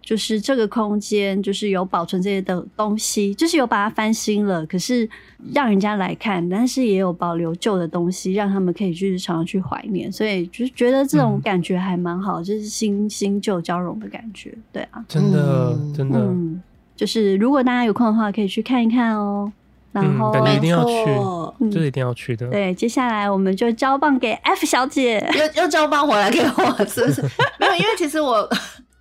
[0.03, 5.09] 就是这个空间，就是有保存这些的东西，就是有把它翻新了，可是
[5.53, 16.61] 让人家来看，但是也有保留旧的东西，让他们可以去常常去怀念，所以就是觉得这种感觉还蛮好，嗯、就是新新旧交融的感觉，对啊，真的真的，嗯，
[16.97, 19.53] 就是如果大家有空的话，可以去看一看哦、喔。
[19.93, 22.49] 然后，感觉一定要去，这、是、一定要去的。
[22.49, 27.21] 对，接下来我们就交棒给 F 小姐， 又又交棒回来给我，是不是？
[27.61, 28.49] 没有，因为其实我。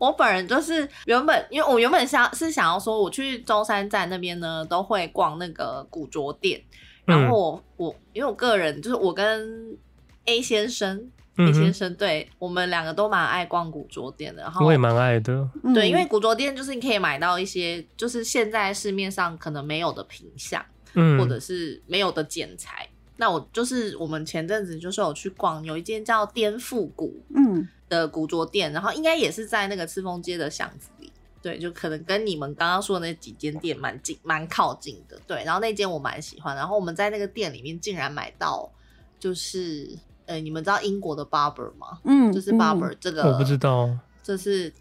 [0.03, 6.61] 我本人就是原本，因为我原本想是想要说，我去中山站那边呢，都会逛那个古着店。
[7.05, 9.79] 然后我，我因为我个人就是我跟
[10.25, 14.43] A 先生、嗯、，A 先生，对我们两个都蛮爱逛古着店的。
[14.43, 15.49] 然后我也蛮爱的。
[15.73, 20.61] 对，因为古着店就是你可以买到一些，就是现在市面上可能没有的品相，
[20.95, 22.89] 嗯，或者是没有的剪裁。
[23.19, 27.69] 那我就是我们前阵子就是有去逛，有一间叫颠覆古，嗯。
[27.93, 31.13] 的古着店，然后应该也是在那个赤峰街的巷子里，
[31.43, 35.45] 对，就可能跟你们刚刚说的那几间店蛮近、蛮靠近的，对。
[35.45, 38.73] 然后那间我蛮喜欢，然后我们在那个店里面竟然买到，
[39.21, 42.01] 就是呃，你们知道英国的 Barbour 吗？
[42.05, 44.73] 嗯，就是 Barbour 这个，我不知道，这是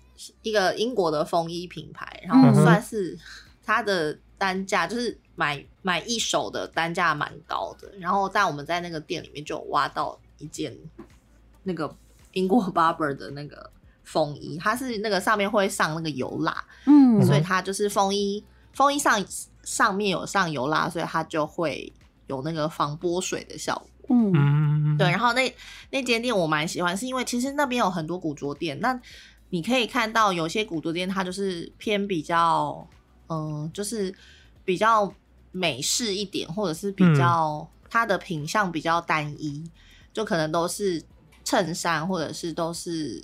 [0.42, 3.20] 一个英国的风衣品牌，然后算是
[3.62, 7.92] 它的单价，就是买买一手的单价蛮高的。
[8.00, 10.78] 然后但我们在那个店里面就有挖到一件
[11.64, 11.94] 那个。
[12.34, 13.70] 英国 Barbour 的那个
[14.04, 19.24] 风衣，它是那个上面会上那个油蜡，嗯，所以它就是风衣，风衣上
[19.64, 21.92] 上面有上油蜡，所以它就会
[22.28, 25.10] 有那个防泼水的效果，嗯，对。
[25.10, 25.56] 然后那
[25.90, 29.00] 那间店我蛮喜欢，是因为其实那边有很多古着店，那
[29.50, 32.88] 你可以看到有些古着店它就是偏比较，
[33.28, 34.14] 嗯，就是
[34.66, 35.14] 比较
[35.52, 37.60] 美式一点，或者是比较。
[37.60, 39.70] 嗯它的品相比较单一，
[40.14, 41.04] 就可能都是
[41.44, 43.24] 衬衫或者是都是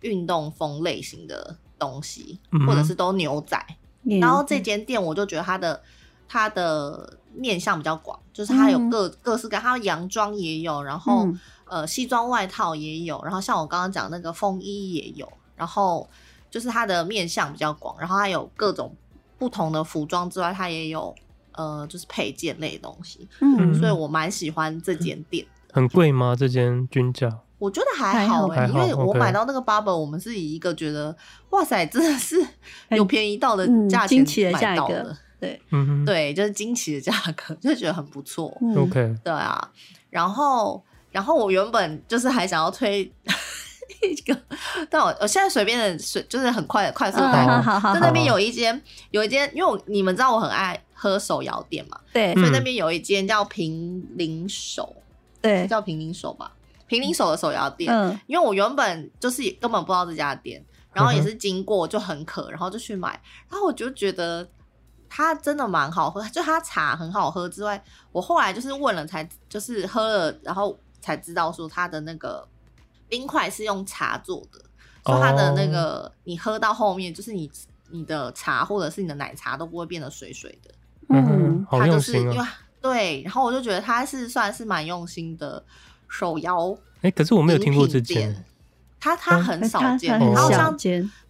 [0.00, 3.56] 运动风类型的东西，嗯、或者是都牛仔。
[4.04, 5.80] 嗯、然后这间店我就觉得它的
[6.28, 16.08] 它的面向比较广，就是它有各、嗯、各式各样，它洋装也有，然后、嗯、呃西装外套也有，然后像我刚刚讲那个风衣也有，然后
[16.50, 18.94] 就是它的面向比较广，然后它有各种
[19.38, 21.14] 不同的服装之外，它也有。
[21.52, 25.44] 呃，就是配件类的东西，嗯，所以我蛮喜欢这间店。
[25.72, 26.34] 很贵吗？
[26.34, 27.40] 这间均价？
[27.60, 31.16] 我觉得还好哎、欸，因为我买到那个 Barbour，我们是以一个觉得
[31.50, 32.44] 哇塞，真的是
[32.88, 38.48] 有便宜到的价钱买到的，对，嗯对，就是惊奇的价格， 就觉得很不错。
[38.76, 39.70] OK，、嗯、对啊，
[40.10, 40.82] 然后，
[41.12, 43.12] 然后我原本就是还想要推。
[44.02, 44.34] 一个，
[44.88, 48.24] 但我我现在随便的随就是很快的快速带过，在那边。
[48.24, 48.80] 有一间
[49.10, 54.94] 有一间，因为我你们知道我很爱喝手摇店嘛，对，所以那边有一间叫平林手，
[55.42, 56.50] 对，叫平林手吧，
[56.90, 60.62] 平林手的手摇店，嗯，因为我原本就是根本不知道这家店，
[60.92, 63.10] 然后也是经过就很渴，然后就去买，
[63.48, 64.46] 然后我就觉得
[65.08, 67.82] 它真的蛮好喝，就它茶很好喝之外，
[68.12, 72.46] 我后来就是问了才就是喝了，然后才知道说它的那个。
[73.08, 74.60] 冰块是用茶做的，
[75.04, 77.50] 所以它的那个你喝到后面，就是你
[77.90, 80.70] 你的茶或者是你的奶茶都不会变得水水的。
[81.08, 82.38] 嗯，它就是因为
[82.80, 85.60] 对，然后我就觉得它是算是蛮用心的
[86.10, 86.76] 手摇。
[87.02, 88.44] 哎，可是我没有听过这间，
[89.00, 90.76] 它它很少见，它好像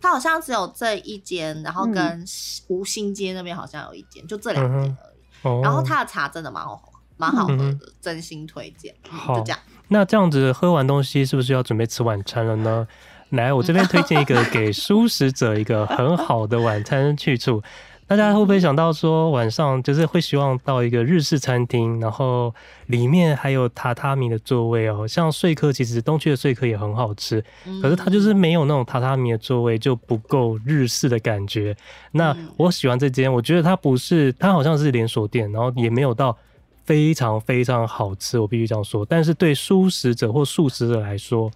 [0.01, 2.25] 它好像只有这一间，然后跟
[2.67, 5.63] 吴兴街那边好像有一间，就这两间而已。
[5.63, 8.93] 然后它的茶真的蛮好喝，蛮好喝的，真心推荐。
[9.29, 9.59] 就这样。
[9.89, 12.89] 那这样子喝完东西是不是要准备吃晚餐了呢？
[13.31, 17.63] 来，我这边推荐一个 给蔬食者一个很好的晚餐去处。
[18.11, 22.53] 大家会不会想到说晚上就是会希望到一个日式餐厅，然后
[22.87, 25.07] 里面还有榻榻米的座位哦？
[25.07, 27.41] 像睡客，其实东区的睡客也很好吃，
[27.81, 31.77] 可是它就是没有那种榻榻米的座位，就不够日式的感觉。
[32.11, 36.37] 那我喜欢这间，我觉得它不是，它好像是连锁店，然后也没有到。
[36.83, 39.07] 非常非常好吃，我必须这样说。
[39.07, 41.49] 但是对素食者或素食者来说，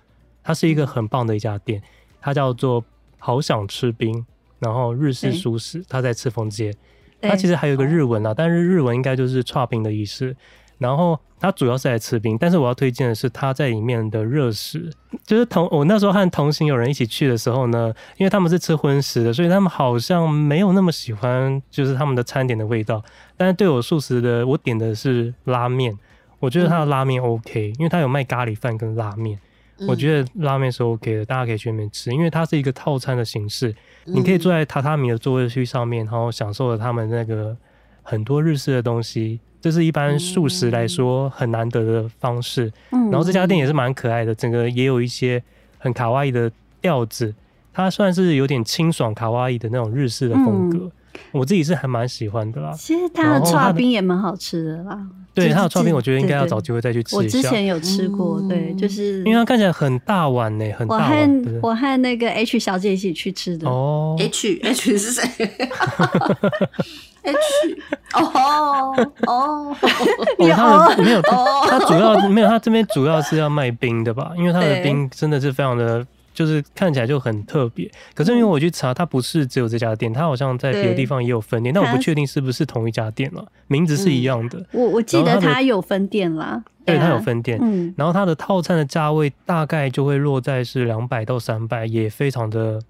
[0.45, 1.83] 它是一个很棒的一家店。
[2.21, 2.85] 它叫做
[3.19, 4.25] 好想吃冰，
[4.59, 6.75] 然后日式熟食，它在赤峰街。
[7.21, 10.37] 它其实还有一个日文啊，但是日文应该就是剉冰的意思。
[10.77, 14.91] 然后它主要是来吃冰，但是我要推荐的是它在里面的热食。
[15.25, 23.03] 就是同我那时候和同行有人一起去的时候呢，因为他们是吃荤食的，所以他们好像没有那么喜欢就是他们的餐点的味道。
[23.37, 25.97] 但是对我素食的，我点的是拉面，
[26.41, 29.39] 我觉得它的拉面 OK，因为它有卖咖喱饭跟拉面，
[29.89, 37.57] 我觉得拉面是 OK 的，大家可以去那边吃，因为它是一个套餐的形式，你可以坐在榻榻米的座位区上面，然后享受了他们那个
[38.03, 42.73] 很多日式的东西，这是一般素食来说很难得的方式。
[42.91, 45.43] 然后这家店也是蛮可爱的，整个也有一些
[45.79, 46.51] 很卡哇伊的
[46.81, 47.35] 调子，
[47.73, 50.91] 它算是有点清爽卡哇伊的那种日式的风格。
[51.31, 52.73] 我自己是还蛮喜欢的啦。
[52.73, 55.09] 其实它的剉冰也蛮好吃的啦。
[55.35, 57.39] 对，它的剉冰，我觉得应该要找机会再去吃一下。
[57.39, 61.11] 我之前有吃过，对，就是因为它看起来很大碗呢，很大碗。
[61.11, 63.69] 我和我和那个 H 小姐一起去吃的。
[63.69, 65.23] 哦，H H 是谁
[67.23, 67.37] ？H
[68.15, 68.95] 哦
[69.27, 69.77] 哦， 哦，
[70.55, 74.33] 他的没有，他主要没有，他这边主要是要卖冰的吧？
[74.39, 76.07] 因为他的冰真的是非常的。
[76.35, 84.67] 就是看起来就很特别，可是因为我去查，它不是只有这家店，它好像在别的地方也有分店，但我不确定是不是同一家店了，名字是一样的。
[84.73, 87.59] 我我记得它有分店啦，对，它有分店。
[87.63, 92.81] 嗯，然后它的套餐的价位大概就会落在是两百到三百，也非常的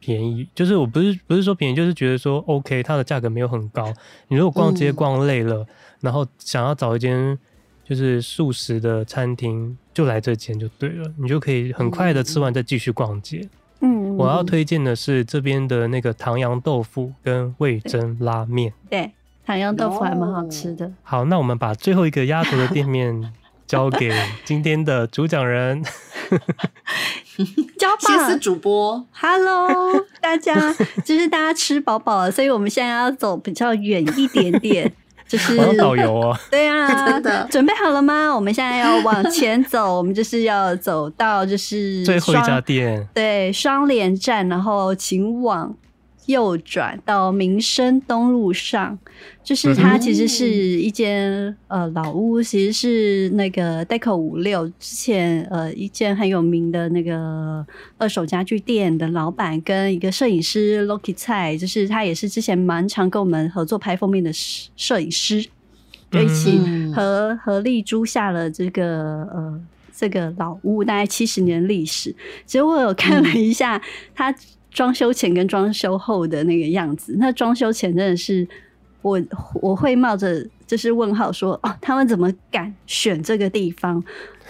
[0.00, 0.48] 便宜。
[0.54, 3.92] 就是我不是不是说便宜，就是觉得说 OK，它的价格没有很高。
[4.28, 5.66] 你如果逛街逛累了，
[6.00, 7.38] 然后想要找一间。
[7.86, 13.46] 就是素食的餐厅，就来这间就对了，你就可以很快的吃完再继续逛街。
[13.80, 18.72] 嗯，我要推荐的是这边的那个唐扬豆腐跟味噌拉面。
[18.88, 19.12] 对，
[19.44, 20.90] 唐扬豆腐还蛮好吃的。
[21.02, 23.32] 好，那我们把最后一个压轴的店面
[23.66, 24.10] 交给
[24.44, 25.84] 今天的主讲人，
[27.78, 29.04] 交吧，是主播。
[29.12, 30.72] Hello，大家，
[31.04, 34.90] 就是大家吃饱饱了，所以我们现在要走比较远一点点。
[35.26, 38.34] 就是导游啊， 对啊，真的准备好了吗？
[38.34, 45.74] 我们现在要往前走， 我们就是要走到就是最后一家店，对，双连站，然后请往。
[46.26, 48.98] 右转到民生东路上，
[49.42, 57.66] 就是它其实是一间呃老屋，其实是那个 Deco 五六之前呃一间很有名的那个
[57.98, 65.46] 二手家具店的老板跟一个摄影师 Loki 蔡，就是他也是之前蛮常跟我们合作拍封面的摄影师。
[66.10, 66.60] 就一起
[66.94, 69.60] 合合力租下了这个呃
[69.92, 72.14] 这个老屋，大概七十年历史。
[72.46, 73.82] 其实我有看了一下
[74.14, 74.32] 它
[74.74, 78.46] 装修前跟装修后的那个样子，那装修前真的是
[79.00, 79.18] 我
[79.62, 84.02] 我会冒着就是问号说哦，他们怎么敢选这个地方？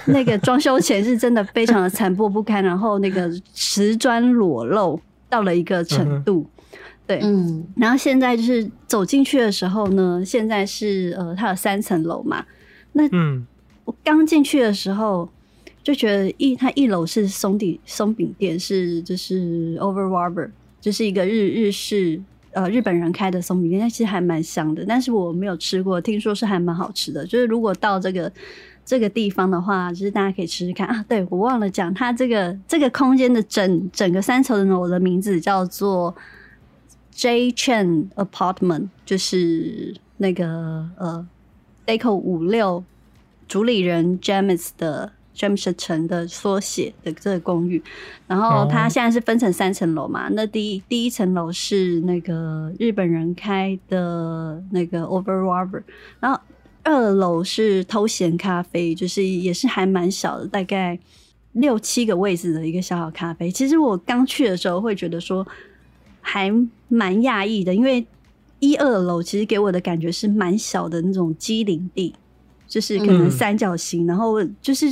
[0.07, 4.99] 那个装修前是真的非常的残破不堪， 然后那个瓷砖裸露
[5.29, 6.45] 到了一个程度。
[7.07, 12.43] 对，嗯，然后现在就是走进去的时候呢，现在是呃，它有三层楼嘛。
[12.93, 13.47] 那嗯，
[13.85, 15.29] 我刚进去的时候
[15.85, 22.21] 就觉得一，它一楼是松底松饼店，是就是 Over Warber，就是一个日日式
[22.51, 27.25] 呃日本人开的松饼店，它其实还蛮香的，但是我没有吃过，听说是还蛮好吃的。
[27.25, 28.33] 就是如果到这个
[28.85, 31.05] 这个地方的话，就是大家可以吃吃看啊。
[31.09, 36.17] 对，我忘了讲，它这个这个空间的整整个三层楼的名字叫做。
[37.17, 41.25] J Chen Apartment 就是那个呃
[41.87, 42.83] ，Deco 五六
[43.47, 47.83] 主理人 James 的 James 城的缩写的这个公寓，
[48.27, 55.83] 然后它现在是分成三层楼嘛，那第一第一层楼是那个日本人开的那个 Over Barber，
[56.21, 56.41] 然后
[56.83, 60.99] 二楼是偷闲咖啡，就是也是还蛮小的，大概
[61.53, 63.51] 六七个位置的一个小小咖啡。
[63.51, 65.47] 其实我刚去的时候会觉得说。
[66.27, 66.51] 还
[66.89, 68.07] 蛮讶异的，因为
[68.59, 72.15] 一二楼其实给我的感觉是蛮小的那种机灵地，
[72.75, 74.87] 就是可能三角形，嗯、然后就是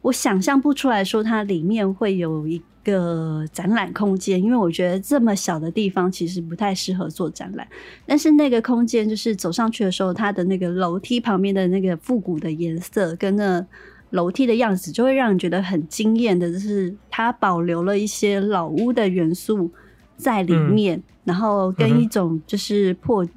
[0.00, 7.66] 我想象不出来说它里面会有一个展览空间，因为我觉得这么小的地方其实不太适合做展览。
[8.04, 13.64] 但是那个空间就是走上去的时候，它的那个楼梯旁边的那个复古的颜色跟那
[14.10, 19.70] 楼梯的样子，就会让人觉得很惊艳的，就是它保留了一些老屋的元素。
[20.14, 23.30] 在里面，嗯、然后跟一种就是破、嗯、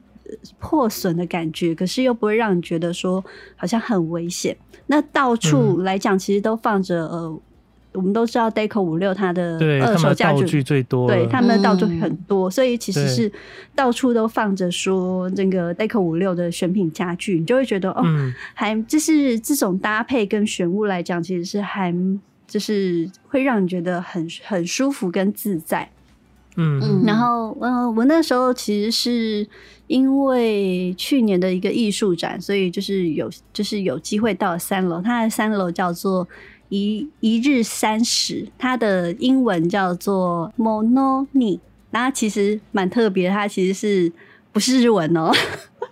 [0.59, 3.23] 破损的感觉，可是又不会让你觉得说
[3.55, 4.55] 好像很危险。
[4.87, 7.39] 那到处来讲，其实都放着呃，
[7.93, 13.31] 我们都知道 Deco 五六它的二手家具最多，对，他们的道具很多，嗯、所以其实是
[13.73, 21.91] 到处都放着说这个 Deco 五六的选品家具，你就会觉得哦，嗯、还就是这种搭配跟选物来讲，其实是还
[22.45, 25.89] 就是会让你觉得很很舒服跟自在。
[26.57, 29.45] 嗯，然后，呃，我那时候其实是
[29.87, 35.01] 因为去年的一个艺术展，所以就是有就是有机会到三楼。
[35.01, 36.25] 它的三楼叫做
[36.69, 41.59] 一一日三十，它的英文叫做 Mononi，
[41.91, 44.11] 那其实蛮特别，它其实是
[44.53, 45.31] 不是日文哦？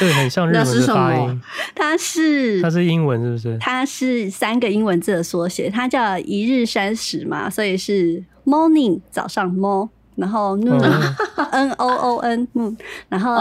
[0.00, 1.40] 对，很像日文的发音。
[1.74, 3.58] 它是它是英文是不是？
[3.60, 9.88] 它是三个英文字的缩写，它叫一日三十嘛，所以是 Morning 早上 Mo。
[10.20, 12.76] 然后 noon，n o o n，嗯，
[13.08, 13.32] 然后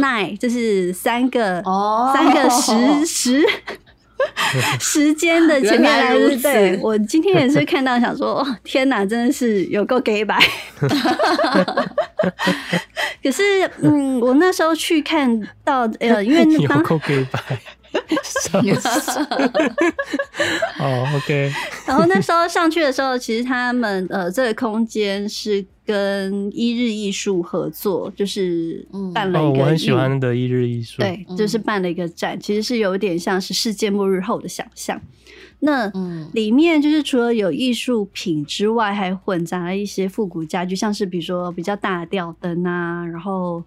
[0.00, 1.62] night，就是三个
[2.12, 3.46] 三个时时
[4.78, 6.78] 时间的前面来是对。
[6.82, 10.38] 我今天也是看到想说，天哪，真的是有够假掰。
[13.22, 13.42] 可是，
[13.82, 17.00] 嗯，我那时候去看到，呃，因为那有够
[20.78, 21.52] 哦，OK。
[21.86, 29.56] 然后那时候上去的时候，其实他们呃，这个空间是跟一日艺术合作，就是办了一个、嗯哦。
[29.60, 30.96] 我很喜欢的一日艺术。
[30.98, 35.00] 对，就是办了一个展，其实是有点像是世界末日后的想象。
[35.60, 35.92] 那
[36.32, 43.62] 里面就是除了有艺术品之外，还混杂了一些复古家具，像是比如说比较大的吊灯啊，然后。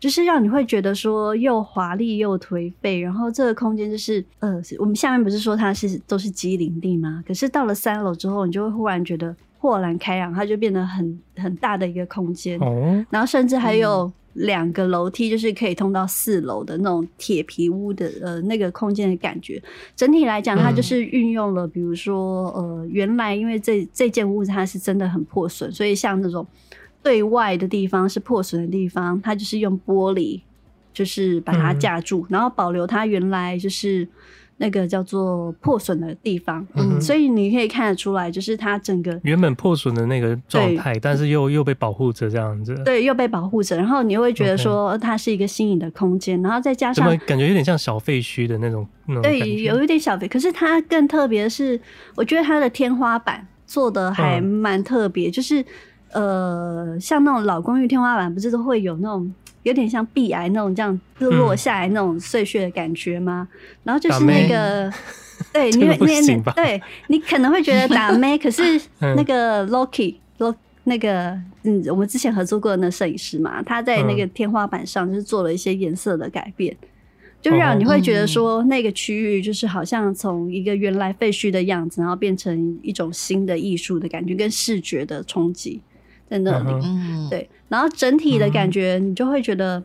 [0.00, 7.22] 就是让你会觉得说又华丽又颓废，然后这个空间就是呃，我们下面不是说它是都是机灵地吗？
[7.26, 19.60] 可是到了三楼之后，你就会忽然觉得豁然开朗，它就变得很很大的一个空间，哦、然后甚至还有两个楼梯，就是可以通到四楼的那种铁皮屋的呃那个空间的感觉。
[19.96, 26.46] 整体来讲，它就是运用了，比如说呃，原来因为这这间屋子它是真的很破损，所以像那种。
[27.08, 30.42] 对外的地方是破损的地方，它就是用玻璃，
[30.92, 34.06] 就是把它架住，嗯、然后保留它原来就是
[34.58, 36.60] 那个叫做破损的地方。
[36.74, 42.74] 嗯，嗯，所以你可以看得出来，就是它整个原本破损的那个状态，但是又又被保护着这样子。
[42.84, 48.86] 对，又被保护着，然后你会觉得说它是一个新颖的空间，然后再加上感觉有点像小废墟的那种。
[49.22, 51.80] 对，有一点小废，可是它更特别的是，
[52.16, 55.64] 我觉得它的天花板做的还蛮特别，嗯、就是。
[56.12, 59.32] 呃，像那种老公寓天花板，不是都会有那种
[59.62, 63.46] 有点像壁癌那种这样落下来那种碎屑的感觉吗？
[63.52, 64.90] 嗯、然后就是那个，
[65.52, 70.54] 对，你会你对，你可能会觉得打咩， 可是那个 Loki Loki
[70.84, 76.74] 那个嗯，我们之前合作过的那摄影师嘛，他在那个天花板上就是做了一些颜色的改变，
[77.42, 85.82] 就让你会觉得说那个区域就是好像从一个原来废墟的样子，然后变成一种新的艺术的感觉，跟视觉的冲击
[86.28, 86.72] 在那里。
[86.84, 89.82] 嗯，对，然后整体的感觉你就会觉得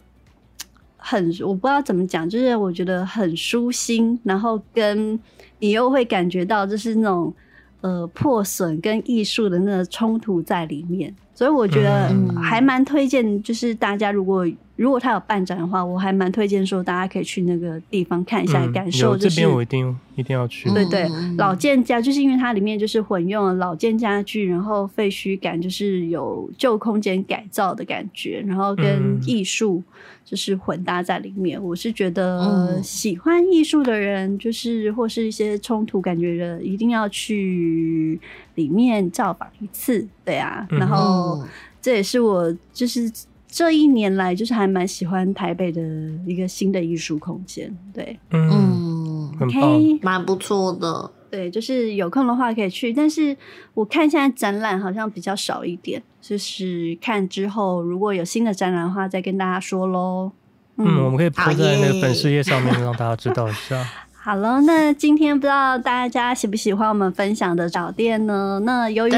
[0.98, 5.20] 很，我不知道怎么讲，就是我觉得很舒心，然后跟
[5.60, 7.34] 你又会感觉到就是那种
[7.82, 14.48] 呃破损跟艺术的那个冲突在里面，所以我觉得还蛮推荐，就是大家如果。
[14.84, 19.36] 如果他有办展的话，我还蛮推荐说大家可以去那个地方看一下，感受就是。
[19.38, 20.70] 这边我一定一定要去。
[20.72, 21.08] 对对，
[21.38, 29.82] 老建家就是因为它里面就是混用了老建家具，然后废墟感就是有旧空间改造的感觉，然后跟艺术
[30.26, 31.64] 就是混搭在里面。
[31.64, 38.20] 我是觉得喜欢艺术的人，就是或是一些冲突感觉的，一定要去
[38.56, 40.06] 里面造访一次。
[40.26, 41.42] 对啊，然后
[41.82, 43.10] 这也是我就是。
[43.56, 45.80] 这一年来，就是还蛮喜欢台北的
[46.26, 52.91] 一个新的艺术空间，对，嗯，OK，蛮不错的，对，就是有空的话可以去。
[52.91, 53.38] 但是
[53.76, 60.32] 我看现在展览好像比较少一点，就是看之后如果有新的展览的话，再跟大家说喽。
[60.78, 63.88] 嗯，嗯，我们可以铺在那个粉丝页上面，让大家知道一下。
[64.26, 68.62] 好了，那今天不知道大家喜不喜欢我们分享的找店呢？
[68.64, 69.12] 那由于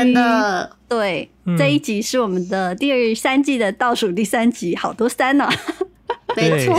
[0.87, 5.53] 对、嗯、这一集是我们的第二三季的倒数第三集，好多三呢、啊。
[6.35, 6.77] 没错，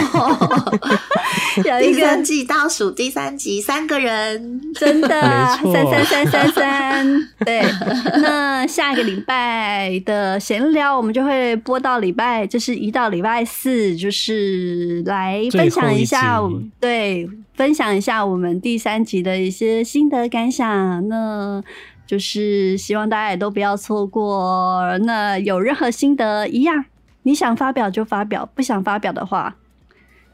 [1.64, 5.08] 有一个第三季倒数第三集，三个人，真的
[5.72, 7.28] 三三三三三。
[7.44, 7.62] 对，
[8.22, 21.08] 那下一个礼拜的闲聊，我们就会播到礼拜，就是一到礼拜四，就是来分享一下，一对，分享一下我们第三集的一些心得感想。
[21.08, 21.62] 那
[22.06, 24.96] 就是希望大家也都不要错过。
[25.04, 26.84] 那有任何心得，一样。
[27.26, 29.56] 你想发表就发表，不想发表的话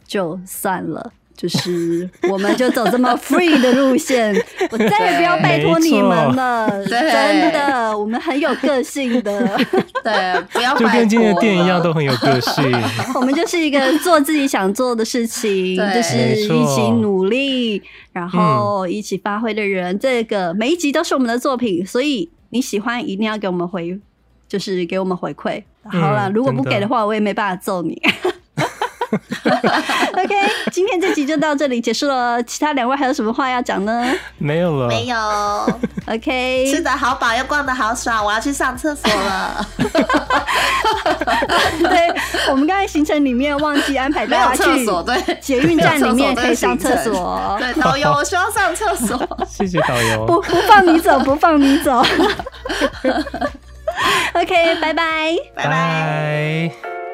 [0.07, 1.13] 就算了。
[1.35, 4.37] 就是 我们就走这么 free 的路线，
[4.71, 6.69] 我再也不要拜托你们了。
[6.85, 9.59] 真的，我们很有个性的。
[10.05, 12.63] 对，不要就跟今天的店一样，都很有个性。
[13.15, 17.83] 我们就是一个做自己想做的事情，就是一起努力，
[18.13, 19.99] 然后一起发挥的人。
[19.99, 23.99] 这个每一集都是我们的作品，所以你喜欢一定要给我们回，
[24.53, 25.63] 就是给我们回馈。
[25.85, 27.99] 好了，如果不给的话，我也没办法揍你。
[29.13, 30.35] OK，
[30.71, 32.43] 今天这集就到这里结束了。
[32.45, 34.11] 其他两位还有什么话要讲呢？
[34.37, 35.17] 没有了，没有。
[36.07, 39.67] OK， 吃的好饱又逛的好爽，我要去上厕所了。
[41.79, 42.15] 对，
[42.51, 47.57] 我们刚才行程里面忘记安排大家去厕所，对，捷运站里面可以上厕所。
[47.59, 49.19] 对，导游，我需要上厕所。
[49.49, 50.27] 谢谢导游。
[50.27, 52.03] 不不放你走，不放你走。
[54.35, 57.12] OK，拜拜，拜拜。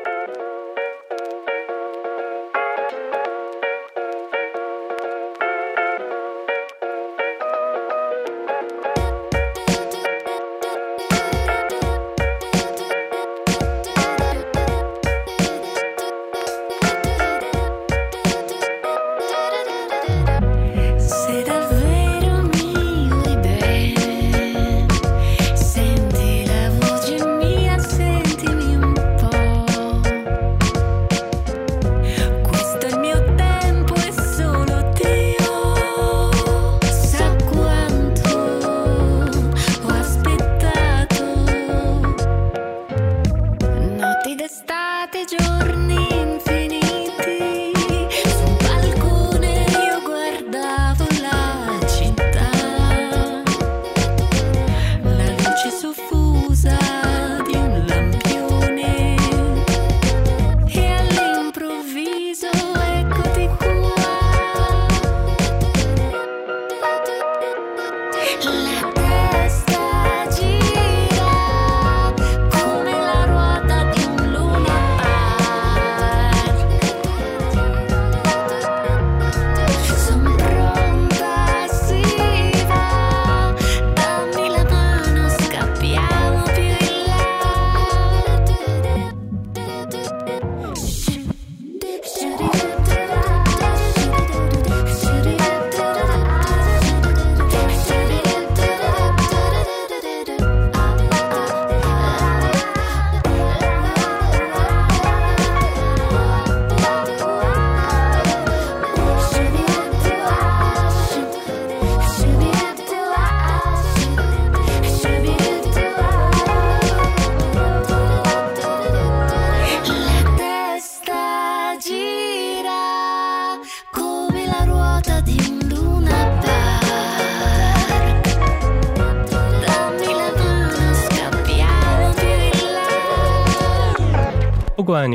[45.29, 46.18] giorni.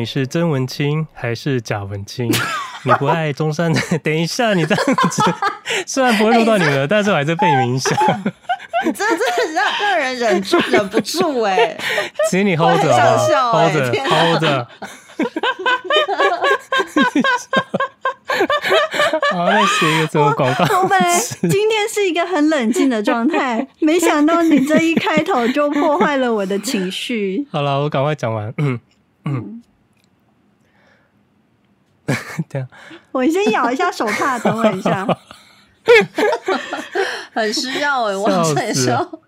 [0.04, 2.30] 你是真文青还是假文青，
[2.84, 5.24] 你不爱中山的， 等一下你这样子，
[5.88, 7.98] 虽然不会录到你了，但是我还是被你们影响。
[8.86, 11.78] 你真的真的让让人忍住忍不住哎、欸！
[12.30, 14.68] 请你 hold 着？hold 着 hold 着。
[19.32, 20.82] 好，再写一个什么广告？
[20.82, 27.48] 我本来今天是一个很冷静的状态，没想到你这一开头就破坏了我的情绪。
[27.50, 28.54] 好了，我赶快讲完。
[28.58, 28.78] 嗯
[29.24, 29.62] 嗯。
[32.50, 32.68] 这样，
[33.12, 35.08] 我先咬一下手帕，等我一下。
[37.34, 39.22] 很需要哎、欸，我这时候